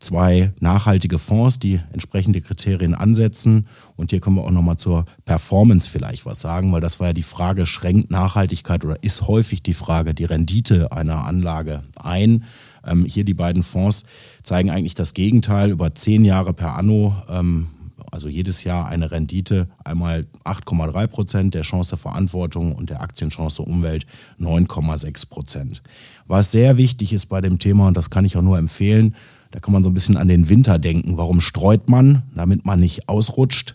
zwei 0.00 0.52
nachhaltige 0.60 1.18
Fonds, 1.18 1.58
die 1.58 1.80
entsprechende 1.94 2.42
Kriterien 2.42 2.94
ansetzen. 2.94 3.68
Und 3.96 4.10
hier 4.10 4.20
können 4.20 4.36
wir 4.36 4.44
auch 4.44 4.50
nochmal 4.50 4.76
zur 4.76 5.06
Performance 5.24 5.88
vielleicht 5.88 6.26
was 6.26 6.40
sagen, 6.40 6.72
weil 6.72 6.82
das 6.82 7.00
war 7.00 7.06
ja 7.06 7.12
die 7.14 7.22
Frage, 7.22 7.64
schränkt 7.64 8.10
Nachhaltigkeit 8.10 8.84
oder 8.84 9.02
ist 9.02 9.26
häufig 9.26 9.62
die 9.62 9.72
Frage, 9.72 10.12
die 10.12 10.26
Rendite 10.26 10.92
einer 10.92 11.26
Anlage 11.26 11.84
ein? 11.96 12.44
Ähm, 12.84 13.06
hier 13.06 13.24
die 13.24 13.32
beiden 13.32 13.62
Fonds 13.62 14.04
zeigen 14.42 14.70
eigentlich 14.70 14.94
das 14.94 15.14
Gegenteil. 15.14 15.70
Über 15.70 15.94
zehn 15.94 16.24
Jahre 16.24 16.52
per 16.52 16.76
Anno, 16.76 17.14
ähm, 17.28 17.68
also 18.10 18.28
jedes 18.28 18.64
Jahr 18.64 18.88
eine 18.88 19.10
Rendite, 19.10 19.68
einmal 19.84 20.26
8,3 20.44 21.06
Prozent 21.06 21.54
der 21.54 21.62
Chance 21.62 21.96
Verantwortung 21.96 22.74
und 22.74 22.90
der 22.90 23.00
Aktienchance 23.00 23.62
Umwelt 23.62 24.06
9,6 24.38 25.28
Prozent. 25.28 25.82
Was 26.26 26.52
sehr 26.52 26.76
wichtig 26.76 27.12
ist 27.12 27.26
bei 27.26 27.40
dem 27.40 27.58
Thema, 27.58 27.88
und 27.88 27.96
das 27.96 28.10
kann 28.10 28.24
ich 28.24 28.36
auch 28.36 28.42
nur 28.42 28.58
empfehlen, 28.58 29.14
da 29.52 29.60
kann 29.60 29.72
man 29.72 29.84
so 29.84 29.90
ein 29.90 29.94
bisschen 29.94 30.16
an 30.16 30.28
den 30.28 30.48
Winter 30.48 30.78
denken. 30.78 31.18
Warum 31.18 31.40
streut 31.40 31.88
man? 31.88 32.22
Damit 32.34 32.64
man 32.64 32.80
nicht 32.80 33.08
ausrutscht. 33.08 33.74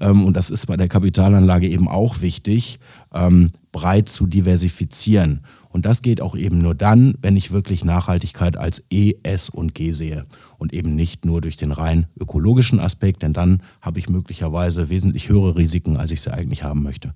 Ähm, 0.00 0.24
und 0.24 0.36
das 0.36 0.50
ist 0.50 0.66
bei 0.66 0.76
der 0.76 0.88
Kapitalanlage 0.88 1.68
eben 1.68 1.86
auch 1.86 2.22
wichtig, 2.22 2.80
ähm, 3.14 3.50
breit 3.70 4.08
zu 4.08 4.26
diversifizieren. 4.26 5.40
Und 5.78 5.86
das 5.86 6.02
geht 6.02 6.20
auch 6.20 6.34
eben 6.34 6.60
nur 6.60 6.74
dann, 6.74 7.14
wenn 7.22 7.36
ich 7.36 7.52
wirklich 7.52 7.84
Nachhaltigkeit 7.84 8.56
als 8.56 8.82
E, 8.90 9.14
S 9.22 9.48
und 9.48 9.76
G 9.76 9.92
sehe 9.92 10.26
und 10.56 10.72
eben 10.72 10.96
nicht 10.96 11.24
nur 11.24 11.40
durch 11.40 11.56
den 11.56 11.70
rein 11.70 12.06
ökologischen 12.18 12.80
Aspekt, 12.80 13.22
denn 13.22 13.32
dann 13.32 13.62
habe 13.80 14.00
ich 14.00 14.08
möglicherweise 14.08 14.88
wesentlich 14.88 15.28
höhere 15.28 15.54
Risiken, 15.54 15.96
als 15.96 16.10
ich 16.10 16.20
sie 16.20 16.34
eigentlich 16.34 16.64
haben 16.64 16.82
möchte. 16.82 17.14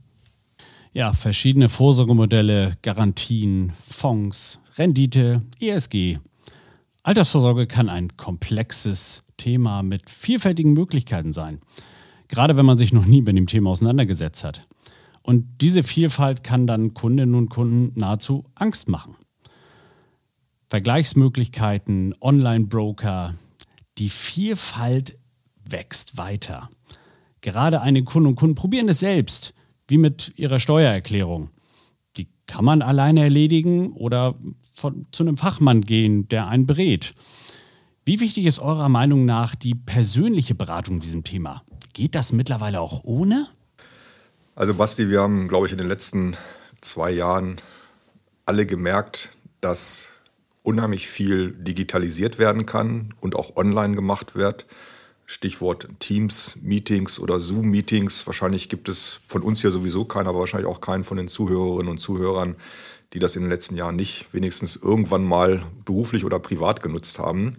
Ja, 0.93 1.13
verschiedene 1.13 1.69
Vorsorgemodelle, 1.69 2.77
Garantien, 2.83 3.73
Fonds, 3.85 4.61
Rendite, 4.79 5.43
ESG. 5.59 6.19
Altersvorsorge 7.03 7.67
kann 7.67 7.89
ein 7.89 8.17
komplexes 8.17 9.23
Thema 9.39 9.83
mit 9.83 10.09
vielfältigen 10.09 10.73
Möglichkeiten 10.73 11.33
sein. 11.33 11.59
Gerade 12.29 12.57
wenn 12.57 12.67
man 12.67 12.79
sich 12.79 12.93
noch 12.93 13.07
nie 13.07 13.23
mit 13.23 13.37
dem 13.37 13.49
Thema 13.49 13.71
auseinandergesetzt 13.71 14.45
hat. 14.45 14.69
Und 15.23 15.47
diese 15.61 15.83
Vielfalt 15.83 16.43
kann 16.43 16.67
dann 16.67 16.95
Kundinnen 16.95 17.35
und 17.35 17.49
Kunden 17.49 17.99
nahezu 17.99 18.45
Angst 18.55 18.89
machen. 18.89 19.17
Vergleichsmöglichkeiten, 20.69 22.15
Online-Broker, 22.21 23.35
die 23.99 24.09
Vielfalt 24.09 25.19
wächst 25.69 26.17
weiter. 26.17 26.71
Gerade 27.41 27.83
einige 27.83 28.05
Kunden 28.05 28.29
und 28.29 28.37
Kunden 28.37 28.55
probieren 28.55 28.89
es 28.89 29.01
selbst, 29.01 29.55
wie 29.89 29.99
mit 29.99 30.33
ihrer 30.37 30.61
Steuererklärung. 30.61 31.51
Die 32.17 32.29
kann 32.47 32.65
man 32.65 32.83
alleine 32.83 33.23
erledigen 33.23 33.93
oder 33.93 34.35
von, 34.73 35.07
zu 35.13 35.23
einem 35.25 35.37
Fachmann 35.37 35.83
gehen, 35.83 36.29
der 36.29 36.49
einen 36.49 36.67
berät. 36.67 37.15
Wie 38.05 38.21
wichtig 38.21 38.47
ist 38.47 38.59
eurer 38.59 38.89
Meinung 38.89 39.25
nach 39.25 39.55
die 39.55 39.75
persönliche 39.75 40.55
Beratung 40.55 40.97
in 40.97 41.01
diesem 41.03 41.25
Thema? 41.25 41.63
Geht 41.93 42.15
das 42.15 42.33
mittlerweile 42.33 42.81
auch 42.81 43.05
ohne? 43.05 43.47
Also 44.55 44.75
Basti, 44.75 45.09
wir 45.09 45.23
haben, 45.23 45.49
glaube 45.49 45.67
ich, 45.67 45.73
in 45.73 45.79
den 45.79 45.89
letzten 45.89 46.37
zwei 46.83 47.11
Jahren 47.11 47.57
alle 48.45 48.67
gemerkt, 48.67 49.31
dass 49.63 50.13
unheimlich 50.63 51.09
viel 51.09 51.53
digitalisiert 51.53 52.39
werden 52.39 52.67
kann 52.67 53.15
und 53.21 53.35
auch 53.35 53.57
online 53.57 53.97
gemacht 53.97 54.35
wird. 54.35 54.67
Stichwort 55.25 55.89
Teams, 56.01 56.59
Meetings 56.61 57.19
oder 57.19 57.41
Zoom-Meetings. 57.41 58.27
Wahrscheinlich 58.27 58.69
gibt 58.69 58.91
es 58.91 59.21
von 59.27 59.41
uns 59.41 59.63
hier 59.63 59.73
sowieso 59.73 60.05
keinen, 60.05 60.27
aber 60.27 60.41
wahrscheinlich 60.41 60.69
auch 60.69 60.83
keinen 60.83 61.05
von 61.05 61.17
den 61.17 61.29
Zuhörerinnen 61.29 61.89
und 61.89 61.99
Zuhörern, 61.99 62.57
die 63.15 63.21
das 63.21 63.37
in 63.37 63.43
den 63.43 63.51
letzten 63.51 63.77
Jahren 63.77 63.97
nicht 63.97 64.35
wenigstens 64.35 64.77
irgendwann 64.77 65.25
mal 65.25 65.63
beruflich 65.87 66.27
oder 66.27 66.39
privat 66.39 66.83
genutzt 66.83 67.19
haben. 67.19 67.57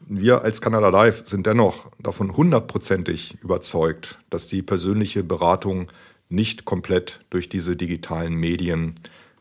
Wir 0.00 0.42
als 0.42 0.60
Canada 0.60 0.88
Live 0.88 1.22
sind 1.26 1.46
dennoch 1.46 1.88
davon 2.00 2.36
hundertprozentig 2.36 3.36
überzeugt, 3.42 4.18
dass 4.28 4.48
die 4.48 4.62
persönliche 4.62 5.22
Beratung 5.22 5.88
nicht 6.28 6.64
komplett 6.64 7.20
durch 7.30 7.48
diese 7.48 7.76
digitalen 7.76 8.34
Medien 8.34 8.94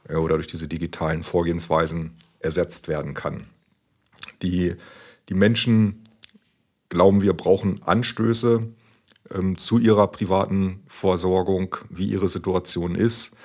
äh, 0.09 0.15
oder 0.15 0.35
durch 0.35 0.47
diese 0.47 0.67
digitalen 0.67 1.23
Vorgehensweisen 1.23 2.15
ersetzt 2.39 2.87
werden 2.87 3.13
kann. 3.13 3.47
Die, 4.41 4.75
die 5.29 5.33
Menschen, 5.33 6.03
glauben 6.89 7.21
wir, 7.21 7.33
brauchen 7.33 7.81
Anstöße 7.83 8.67
ähm, 9.33 9.57
zu 9.57 9.79
ihrer 9.79 10.07
privaten 10.07 10.83
Versorgung, 10.87 11.75
wie 11.89 12.05
ihre 12.05 12.27
Situation 12.27 12.95
ist. 12.95 13.35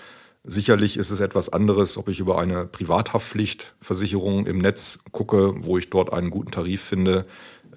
Sicherlich 0.43 0.97
ist 0.97 1.11
es 1.11 1.21
etwas 1.21 1.51
anderes, 1.51 1.99
ob 1.99 2.09
ich 2.09 2.19
über 2.19 2.39
eine 2.39 2.67
Privathaftpflichtversicherung 2.67 4.47
im 4.47 4.59
Netz 4.59 5.01
gucke, 5.13 5.53
wo 5.65 5.77
ich 5.77 5.91
dort 5.91 6.13
einen 6.13 6.31
guten 6.31 6.51
Tarif 6.51 6.81
finde, 6.81 7.27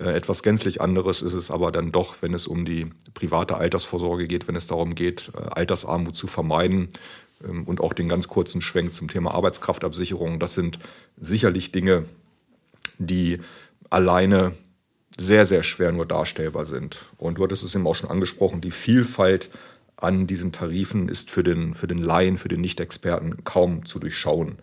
etwas 0.09 0.43
gänzlich 0.43 0.81
anderes 0.81 1.21
ist 1.21 1.33
es 1.33 1.51
aber 1.51 1.71
dann 1.71 1.91
doch, 1.91 2.15
wenn 2.21 2.33
es 2.33 2.47
um 2.47 2.65
die 2.65 2.87
private 3.13 3.57
Altersvorsorge 3.57 4.27
geht, 4.27 4.47
wenn 4.47 4.55
es 4.55 4.67
darum 4.67 4.95
geht, 4.95 5.31
äh, 5.35 5.41
Altersarmut 5.49 6.15
zu 6.15 6.27
vermeiden 6.27 6.89
ähm, 7.43 7.63
und 7.63 7.81
auch 7.81 7.93
den 7.93 8.09
ganz 8.09 8.27
kurzen 8.27 8.61
Schwenk 8.61 8.93
zum 8.93 9.07
Thema 9.07 9.33
Arbeitskraftabsicherung. 9.33 10.39
Das 10.39 10.53
sind 10.53 10.79
sicherlich 11.19 11.71
Dinge, 11.71 12.05
die 12.97 13.39
alleine 13.89 14.53
sehr, 15.17 15.45
sehr 15.45 15.63
schwer 15.63 15.91
nur 15.91 16.05
darstellbar 16.05 16.65
sind. 16.65 17.05
Und 17.17 17.37
du 17.37 17.43
hattest 17.43 17.63
es 17.63 17.75
eben 17.75 17.87
auch 17.87 17.95
schon 17.95 18.09
angesprochen, 18.09 18.61
die 18.61 18.71
Vielfalt 18.71 19.49
an 19.95 20.27
diesen 20.27 20.51
Tarifen 20.51 21.07
ist 21.07 21.29
für 21.29 21.43
den, 21.43 21.75
für 21.75 21.87
den 21.87 21.99
Laien, 21.99 22.37
für 22.37 22.49
den 22.49 22.61
Nicht-Experten 22.61 23.43
kaum 23.43 23.85
zu 23.85 23.99
durchschauen. 23.99 24.57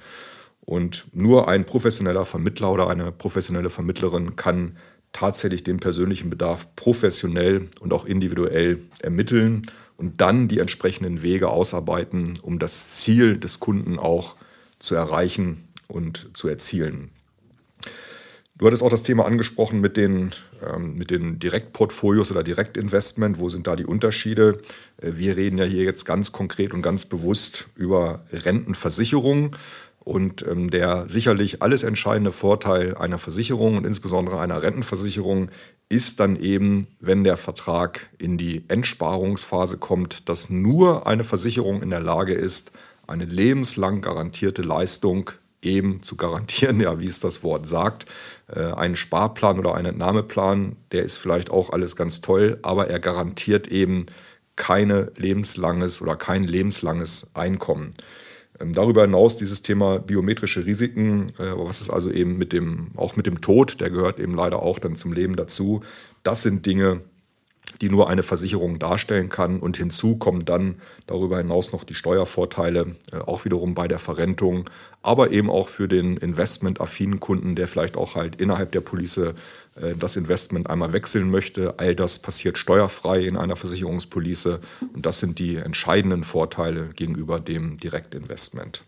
Und 0.60 1.06
nur 1.12 1.48
ein 1.48 1.64
professioneller 1.64 2.24
Vermittler 2.24 2.70
oder 2.70 2.88
eine 2.88 3.10
professionelle 3.10 3.70
Vermittlerin 3.70 4.36
kann 4.36 4.76
tatsächlich 5.12 5.64
den 5.64 5.80
persönlichen 5.80 6.30
Bedarf 6.30 6.74
professionell 6.76 7.68
und 7.80 7.92
auch 7.92 8.04
individuell 8.04 8.78
ermitteln 9.00 9.62
und 9.96 10.20
dann 10.20 10.48
die 10.48 10.60
entsprechenden 10.60 11.22
Wege 11.22 11.48
ausarbeiten, 11.48 12.38
um 12.42 12.58
das 12.58 12.90
Ziel 12.90 13.36
des 13.36 13.60
Kunden 13.60 13.98
auch 13.98 14.36
zu 14.78 14.94
erreichen 14.94 15.68
und 15.88 16.28
zu 16.34 16.48
erzielen. 16.48 17.10
Du 18.60 18.66
hattest 18.66 18.82
auch 18.82 18.90
das 18.90 19.02
Thema 19.02 19.24
angesprochen 19.24 19.80
mit 19.80 19.96
den, 19.96 20.32
ähm, 20.62 20.94
mit 20.94 21.10
den 21.10 21.38
Direktportfolios 21.38 22.30
oder 22.30 22.42
Direktinvestment. 22.42 23.38
Wo 23.38 23.48
sind 23.48 23.66
da 23.66 23.74
die 23.74 23.86
Unterschiede? 23.86 24.60
Äh, 24.98 25.12
wir 25.14 25.38
reden 25.38 25.56
ja 25.56 25.64
hier 25.64 25.82
jetzt 25.82 26.04
ganz 26.04 26.30
konkret 26.30 26.74
und 26.74 26.82
ganz 26.82 27.06
bewusst 27.06 27.68
über 27.74 28.20
Rentenversicherungen. 28.30 29.52
Und 30.02 30.46
ähm, 30.46 30.70
der 30.70 31.08
sicherlich 31.08 31.62
alles 31.62 31.82
entscheidende 31.82 32.32
Vorteil 32.32 32.96
einer 32.96 33.18
Versicherung 33.18 33.76
und 33.76 33.86
insbesondere 33.86 34.40
einer 34.40 34.62
Rentenversicherung 34.62 35.50
ist 35.90 36.20
dann 36.20 36.36
eben, 36.36 36.86
wenn 37.00 37.24
der 37.24 37.36
Vertrag 37.36 38.08
in 38.18 38.38
die 38.38 38.64
Endsparungsphase 38.68 39.76
kommt, 39.76 40.28
dass 40.28 40.48
nur 40.48 41.06
eine 41.06 41.24
Versicherung 41.24 41.82
in 41.82 41.90
der 41.90 42.00
Lage 42.00 42.32
ist, 42.32 42.72
eine 43.06 43.24
lebenslang 43.24 44.00
garantierte 44.00 44.62
Leistung 44.62 45.30
eben 45.62 46.02
zu 46.02 46.16
garantieren, 46.16 46.80
ja, 46.80 46.98
wie 47.00 47.08
es 47.08 47.20
das 47.20 47.42
Wort 47.42 47.66
sagt. 47.66 48.06
Äh, 48.48 48.72
ein 48.72 48.96
Sparplan 48.96 49.58
oder 49.58 49.74
ein 49.74 49.84
Entnahmeplan, 49.84 50.76
der 50.92 51.02
ist 51.02 51.18
vielleicht 51.18 51.50
auch 51.50 51.70
alles 51.70 51.96
ganz 51.96 52.20
toll, 52.20 52.58
aber 52.62 52.88
er 52.88 53.00
garantiert 53.00 53.68
eben 53.68 54.06
keine 54.56 55.12
lebenslanges 55.16 56.00
oder 56.00 56.16
kein 56.16 56.44
lebenslanges 56.44 57.28
Einkommen. 57.34 57.90
Ähm, 58.60 58.74
darüber 58.74 59.02
hinaus 59.02 59.36
dieses 59.36 59.62
Thema 59.62 59.98
biometrische 59.98 60.66
Risiken, 60.66 61.28
äh, 61.38 61.52
was 61.56 61.80
ist 61.80 61.90
also 61.90 62.10
eben 62.10 62.36
mit 62.38 62.52
dem, 62.52 62.88
auch 62.96 63.16
mit 63.16 63.26
dem 63.26 63.40
Tod, 63.40 63.80
der 63.80 63.90
gehört 63.90 64.18
eben 64.18 64.34
leider 64.34 64.62
auch 64.62 64.78
dann 64.78 64.94
zum 64.94 65.12
Leben 65.12 65.36
dazu. 65.36 65.80
Das 66.22 66.42
sind 66.42 66.66
Dinge, 66.66 67.00
die 67.80 67.90
nur 67.90 68.08
eine 68.08 68.22
Versicherung 68.22 68.78
darstellen 68.78 69.28
kann. 69.28 69.60
Und 69.60 69.76
hinzu 69.76 70.16
kommen 70.16 70.44
dann 70.44 70.76
darüber 71.06 71.38
hinaus 71.38 71.72
noch 71.72 71.84
die 71.84 71.94
Steuervorteile, 71.94 72.96
äh, 73.12 73.16
auch 73.18 73.44
wiederum 73.44 73.74
bei 73.74 73.88
der 73.88 73.98
Verrentung, 73.98 74.68
aber 75.02 75.30
eben 75.30 75.50
auch 75.50 75.68
für 75.68 75.88
den 75.88 76.16
investmentaffinen 76.16 77.20
Kunden, 77.20 77.54
der 77.54 77.68
vielleicht 77.68 77.96
auch 77.96 78.14
halt 78.14 78.36
innerhalb 78.36 78.72
der 78.72 78.80
Police 78.80 79.18
äh, 79.18 79.34
das 79.98 80.16
Investment 80.16 80.68
einmal 80.68 80.92
wechseln 80.92 81.30
möchte. 81.30 81.78
All 81.78 81.94
das 81.94 82.18
passiert 82.18 82.58
steuerfrei 82.58 83.20
in 83.20 83.36
einer 83.36 83.56
Versicherungspolice 83.56 84.60
und 84.94 85.06
das 85.06 85.20
sind 85.20 85.38
die 85.38 85.56
entscheidenden 85.56 86.24
Vorteile 86.24 86.90
gegenüber 86.94 87.40
dem 87.40 87.78
Direktinvestment. 87.78 88.84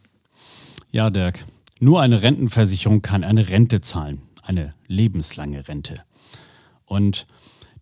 Ja, 0.90 1.08
Dirk, 1.08 1.44
nur 1.80 2.00
eine 2.00 2.22
Rentenversicherung 2.22 3.02
kann 3.02 3.24
eine 3.24 3.48
Rente 3.48 3.80
zahlen, 3.80 4.22
eine 4.42 4.74
lebenslange 4.86 5.66
Rente. 5.66 6.00
Und 6.84 7.26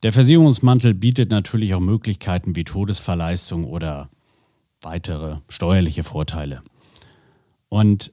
der 0.03 0.13
Versicherungsmantel 0.13 0.95
bietet 0.95 1.31
natürlich 1.31 1.75
auch 1.75 1.81
Möglichkeiten 1.81 2.57
wie 2.57 2.65
Todesverleistung 2.65 3.65
oder 3.65 4.09
weitere 4.81 5.39
steuerliche 5.49 6.05
Vorteile. 6.05 6.63
Und 7.69 8.13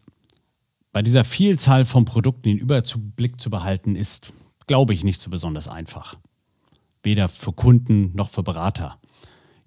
bei 0.92 1.02
dieser 1.02 1.24
Vielzahl 1.24 1.86
von 1.86 2.06
Produkten 2.06 2.44
den 2.44 2.58
Überblick 2.58 3.40
zu 3.40 3.50
behalten, 3.50 3.96
ist, 3.96 4.34
glaube 4.66 4.94
ich, 4.94 5.04
nicht 5.04 5.22
so 5.22 5.30
besonders 5.30 5.68
einfach. 5.68 6.16
Weder 7.04 7.30
für 7.30 7.54
Kunden 7.54 8.12
noch 8.16 8.30
für 8.30 8.44
Berater. 8.44 9.00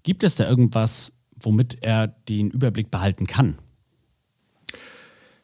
Gibt 0.03 0.25
es 0.25 0.35
da 0.35 0.49
irgendwas, 0.49 1.13
womit 1.41 1.79
er 1.83 2.09
den 2.09 2.51
Überblick 2.51 2.91
behalten 2.91 3.27
kann? 3.27 3.59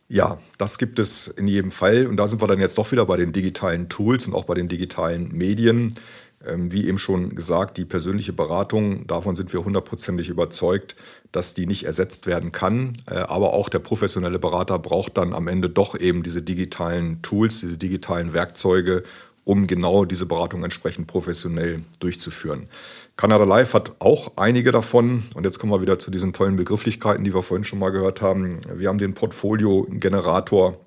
Ja, 0.08 0.38
das 0.58 0.78
gibt 0.78 0.98
es 0.98 1.26
in 1.26 1.48
jedem 1.48 1.72
Fall. 1.72 2.06
Und 2.06 2.16
da 2.16 2.28
sind 2.28 2.40
wir 2.40 2.46
dann 2.46 2.60
jetzt 2.60 2.78
doch 2.78 2.90
wieder 2.92 3.06
bei 3.06 3.16
den 3.16 3.32
digitalen 3.32 3.88
Tools 3.88 4.26
und 4.26 4.34
auch 4.34 4.44
bei 4.44 4.54
den 4.54 4.68
digitalen 4.68 5.32
Medien. 5.32 5.90
Ähm, 6.46 6.72
wie 6.72 6.86
eben 6.86 6.98
schon 6.98 7.34
gesagt, 7.34 7.76
die 7.76 7.84
persönliche 7.84 8.32
Beratung, 8.32 9.06
davon 9.06 9.36
sind 9.36 9.52
wir 9.52 9.64
hundertprozentig 9.64 10.28
überzeugt, 10.28 10.96
dass 11.32 11.54
die 11.54 11.66
nicht 11.66 11.84
ersetzt 11.84 12.26
werden 12.26 12.52
kann. 12.52 12.92
Äh, 13.10 13.14
aber 13.14 13.52
auch 13.52 13.68
der 13.68 13.78
professionelle 13.80 14.38
Berater 14.38 14.78
braucht 14.78 15.18
dann 15.18 15.32
am 15.32 15.48
Ende 15.48 15.68
doch 15.68 15.98
eben 15.98 16.22
diese 16.22 16.42
digitalen 16.42 17.22
Tools, 17.22 17.60
diese 17.60 17.78
digitalen 17.78 18.32
Werkzeuge, 18.34 19.02
um 19.44 19.66
genau 19.66 20.04
diese 20.04 20.26
Beratung 20.26 20.64
entsprechend 20.64 21.06
professionell 21.06 21.82
durchzuführen. 22.00 22.68
Canada 23.16 23.44
Live 23.44 23.74
hat 23.74 23.94
auch 24.00 24.32
einige 24.36 24.72
davon. 24.72 25.22
Und 25.34 25.44
jetzt 25.44 25.58
kommen 25.58 25.72
wir 25.72 25.80
wieder 25.80 25.98
zu 25.98 26.10
diesen 26.10 26.32
tollen 26.32 26.56
Begrifflichkeiten, 26.56 27.24
die 27.24 27.32
wir 27.32 27.42
vorhin 27.42 27.64
schon 27.64 27.78
mal 27.78 27.90
gehört 27.90 28.22
haben. 28.22 28.58
Wir 28.74 28.88
haben 28.88 28.98
den 28.98 29.14
Portfolio-Generator 29.14 30.78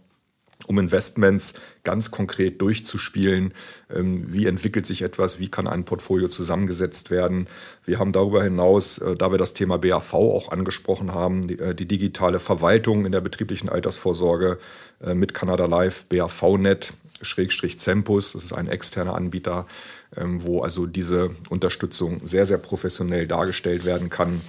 um 0.68 0.78
Investments 0.78 1.54
ganz 1.84 2.12
konkret 2.12 2.62
durchzuspielen. 2.62 3.54
Ähm, 3.94 4.26
wie 4.28 4.46
entwickelt 4.46 4.86
sich 4.86 5.02
etwas? 5.02 5.40
Wie 5.40 5.50
kann 5.50 5.68
ein 5.68 5.86
Portfolio 5.86 6.28
zusammengesetzt 6.28 7.12
werden? 7.12 7.48
Wir 7.86 8.00
haben 8.00 8.12
darüber 8.12 8.44
hinaus, 8.44 8.98
äh, 8.98 9.16
da 9.16 9.32
wir 9.32 9.38
das 9.38 9.54
Thema 9.54 9.78
BAV 9.78 10.14
auch 10.14 10.52
angesprochen 10.52 11.14
haben, 11.14 11.48
die, 11.48 11.60
äh, 11.60 11.74
die 11.74 11.88
digitale 11.88 12.40
Verwaltung 12.40 13.06
in 13.06 13.12
der 13.12 13.22
betrieblichen 13.22 13.70
Altersvorsorge 13.70 14.58
äh, 15.06 15.14
mit 15.14 15.34
Canada 15.34 15.66
Life, 15.66 16.06
BAV-Net, 16.10 16.94
Schrägstrich 17.22 17.80
Zempus, 17.80 18.34
das 18.34 18.44
ist 18.44 18.54
ein 18.54 18.68
externer 18.68 19.16
Anbieter, 19.16 19.66
ähm, 20.16 20.44
wo 20.44 20.62
also 20.62 20.86
diese 20.86 21.32
Unterstützung 21.50 22.22
sehr, 22.26 22.46
sehr 22.46 22.58
professionell 22.58 23.28
dargestellt 23.28 23.86
werden 23.86 24.10
kann. 24.10 24.42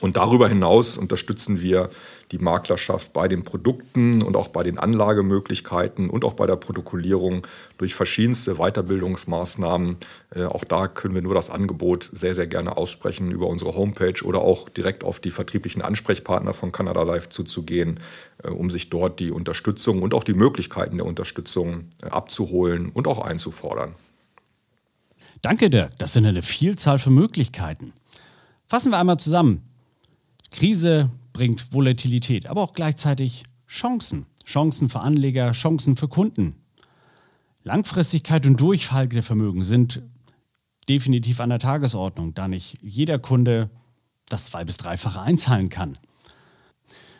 Und 0.00 0.16
darüber 0.16 0.48
hinaus 0.48 0.98
unterstützen 0.98 1.60
wir 1.60 1.88
die 2.32 2.38
Maklerschaft 2.38 3.12
bei 3.12 3.28
den 3.28 3.44
Produkten 3.44 4.22
und 4.22 4.36
auch 4.36 4.48
bei 4.48 4.62
den 4.62 4.78
Anlagemöglichkeiten 4.78 6.10
und 6.10 6.24
auch 6.24 6.34
bei 6.34 6.46
der 6.46 6.56
Protokollierung 6.56 7.46
durch 7.78 7.94
verschiedenste 7.94 8.56
Weiterbildungsmaßnahmen. 8.56 9.96
Äh, 10.34 10.44
auch 10.44 10.64
da 10.64 10.88
können 10.88 11.14
wir 11.14 11.22
nur 11.22 11.34
das 11.34 11.50
Angebot 11.50 12.10
sehr, 12.12 12.34
sehr 12.34 12.46
gerne 12.46 12.76
aussprechen 12.76 13.30
über 13.30 13.46
unsere 13.46 13.74
Homepage 13.74 14.22
oder 14.24 14.40
auch 14.40 14.68
direkt 14.68 15.04
auf 15.04 15.20
die 15.20 15.30
vertrieblichen 15.30 15.82
Ansprechpartner 15.82 16.52
von 16.52 16.72
Canada 16.72 17.02
Life 17.02 17.28
zuzugehen, 17.28 18.00
äh, 18.42 18.48
um 18.48 18.70
sich 18.70 18.90
dort 18.90 19.20
die 19.20 19.30
Unterstützung 19.30 20.02
und 20.02 20.12
auch 20.12 20.24
die 20.24 20.34
Möglichkeiten 20.34 20.96
der 20.96 21.06
Unterstützung 21.06 21.88
äh, 22.02 22.06
abzuholen 22.08 22.90
und 22.90 23.06
auch 23.06 23.20
einzufordern. 23.20 23.94
Danke, 25.42 25.70
Dirk. 25.70 25.96
Das 25.98 26.12
sind 26.12 26.26
eine 26.26 26.42
Vielzahl 26.42 26.98
von 26.98 27.14
Möglichkeiten. 27.14 27.92
Fassen 28.66 28.90
wir 28.90 28.98
einmal 28.98 29.18
zusammen. 29.18 29.65
Krise 30.56 31.10
bringt 31.34 31.74
Volatilität, 31.74 32.46
aber 32.46 32.62
auch 32.62 32.72
gleichzeitig 32.72 33.42
Chancen. 33.68 34.24
Chancen 34.46 34.88
für 34.88 35.00
Anleger, 35.00 35.52
Chancen 35.52 35.98
für 35.98 36.08
Kunden. 36.08 36.56
Langfristigkeit 37.62 38.46
und 38.46 38.58
Durchhaltevermögen 38.58 39.64
sind 39.64 40.00
definitiv 40.88 41.40
an 41.40 41.50
der 41.50 41.58
Tagesordnung, 41.58 42.32
da 42.32 42.48
nicht 42.48 42.78
jeder 42.80 43.18
Kunde 43.18 43.68
das 44.30 44.46
zwei- 44.46 44.64
bis 44.64 44.78
dreifache 44.78 45.20
einzahlen 45.20 45.68
kann. 45.68 45.98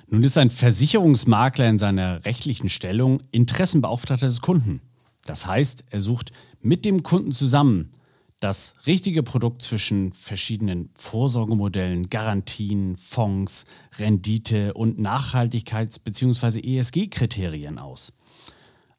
Nun 0.09 0.23
ist 0.23 0.39
ein 0.39 0.49
Versicherungsmakler 0.49 1.69
in 1.69 1.79
seiner 1.79 2.25
rechtlichen 2.25 2.71
Stellung 2.71 3.21
Interessenbeauftragter 3.33 4.29
des 4.29 4.41
Kunden. 4.41 4.81
Das 5.27 5.47
heißt, 5.47 5.85
er 5.91 6.01
sucht 6.01 6.33
mit 6.63 6.87
dem 6.87 7.03
Kunden 7.03 7.33
zusammen 7.33 7.93
das 8.41 8.75
richtige 8.87 9.23
Produkt 9.23 9.63
zwischen 9.63 10.13
verschiedenen 10.13 10.91
Vorsorgemodellen, 10.95 12.11
Garantien, 12.11 12.97
Fonds, 12.97 13.67
Rendite 13.99 14.75
und 14.75 14.99
Nachhaltigkeits- 14.99 16.01
bzw. 16.03 16.61
ESG-Kriterien 16.61 17.79
aus. 17.79 18.13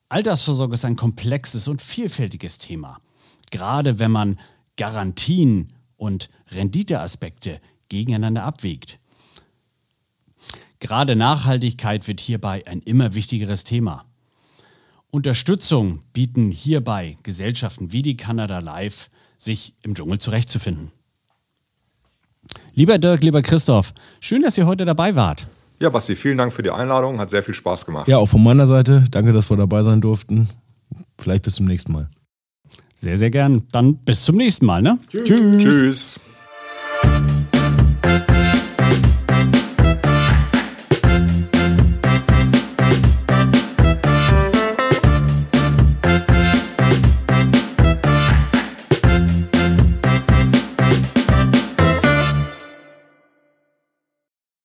Altersvorsorge 0.09 0.73
ist 0.73 0.85
ein 0.85 0.95
komplexes 0.95 1.67
und 1.67 1.81
vielfältiges 1.81 2.57
Thema, 2.57 2.99
gerade 3.51 3.99
wenn 3.99 4.11
man 4.11 4.39
Garantien 4.75 5.67
und 5.97 6.29
Renditeaspekte 6.49 7.59
gegeneinander 7.89 8.43
abwägt. 8.43 8.99
Gerade 10.79 11.15
Nachhaltigkeit 11.15 12.07
wird 12.07 12.21
hierbei 12.21 12.65
ein 12.67 12.81
immer 12.81 13.15
wichtigeres 13.15 13.63
Thema. 13.63 14.05
Unterstützung 15.09 16.03
bieten 16.13 16.51
hierbei 16.51 17.17
Gesellschaften 17.23 17.91
wie 17.91 18.01
die 18.01 18.17
Canada 18.17 18.59
Life 18.59 19.09
sich 19.37 19.73
im 19.83 19.95
Dschungel 19.95 20.19
zurechtzufinden. 20.19 20.91
Lieber 22.73 22.97
Dirk, 22.97 23.23
lieber 23.23 23.41
Christoph, 23.41 23.93
schön, 24.19 24.41
dass 24.41 24.57
ihr 24.57 24.65
heute 24.65 24.85
dabei 24.85 25.15
wart. 25.15 25.47
Ja, 25.79 25.89
Basti, 25.89 26.15
vielen 26.15 26.37
Dank 26.37 26.53
für 26.53 26.63
die 26.63 26.71
Einladung. 26.71 27.19
Hat 27.19 27.29
sehr 27.29 27.43
viel 27.43 27.53
Spaß 27.53 27.85
gemacht. 27.85 28.07
Ja, 28.07 28.17
auch 28.17 28.27
von 28.27 28.41
meiner 28.41 28.65
Seite. 28.65 29.03
Danke, 29.11 29.31
dass 29.31 29.49
wir 29.49 29.57
dabei 29.57 29.83
sein 29.83 30.01
durften. 30.01 30.49
Vielleicht 31.19 31.43
bis 31.43 31.53
zum 31.55 31.65
nächsten 31.65 31.91
Mal. 31.91 32.09
Sehr, 32.99 33.17
sehr 33.17 33.29
gern. 33.29 33.63
Dann 33.71 33.95
bis 33.97 34.23
zum 34.23 34.37
nächsten 34.37 34.65
Mal. 34.65 34.81
Ne? 34.81 34.97
Tschüss. 35.09 35.29
Tschüss. 35.29 36.19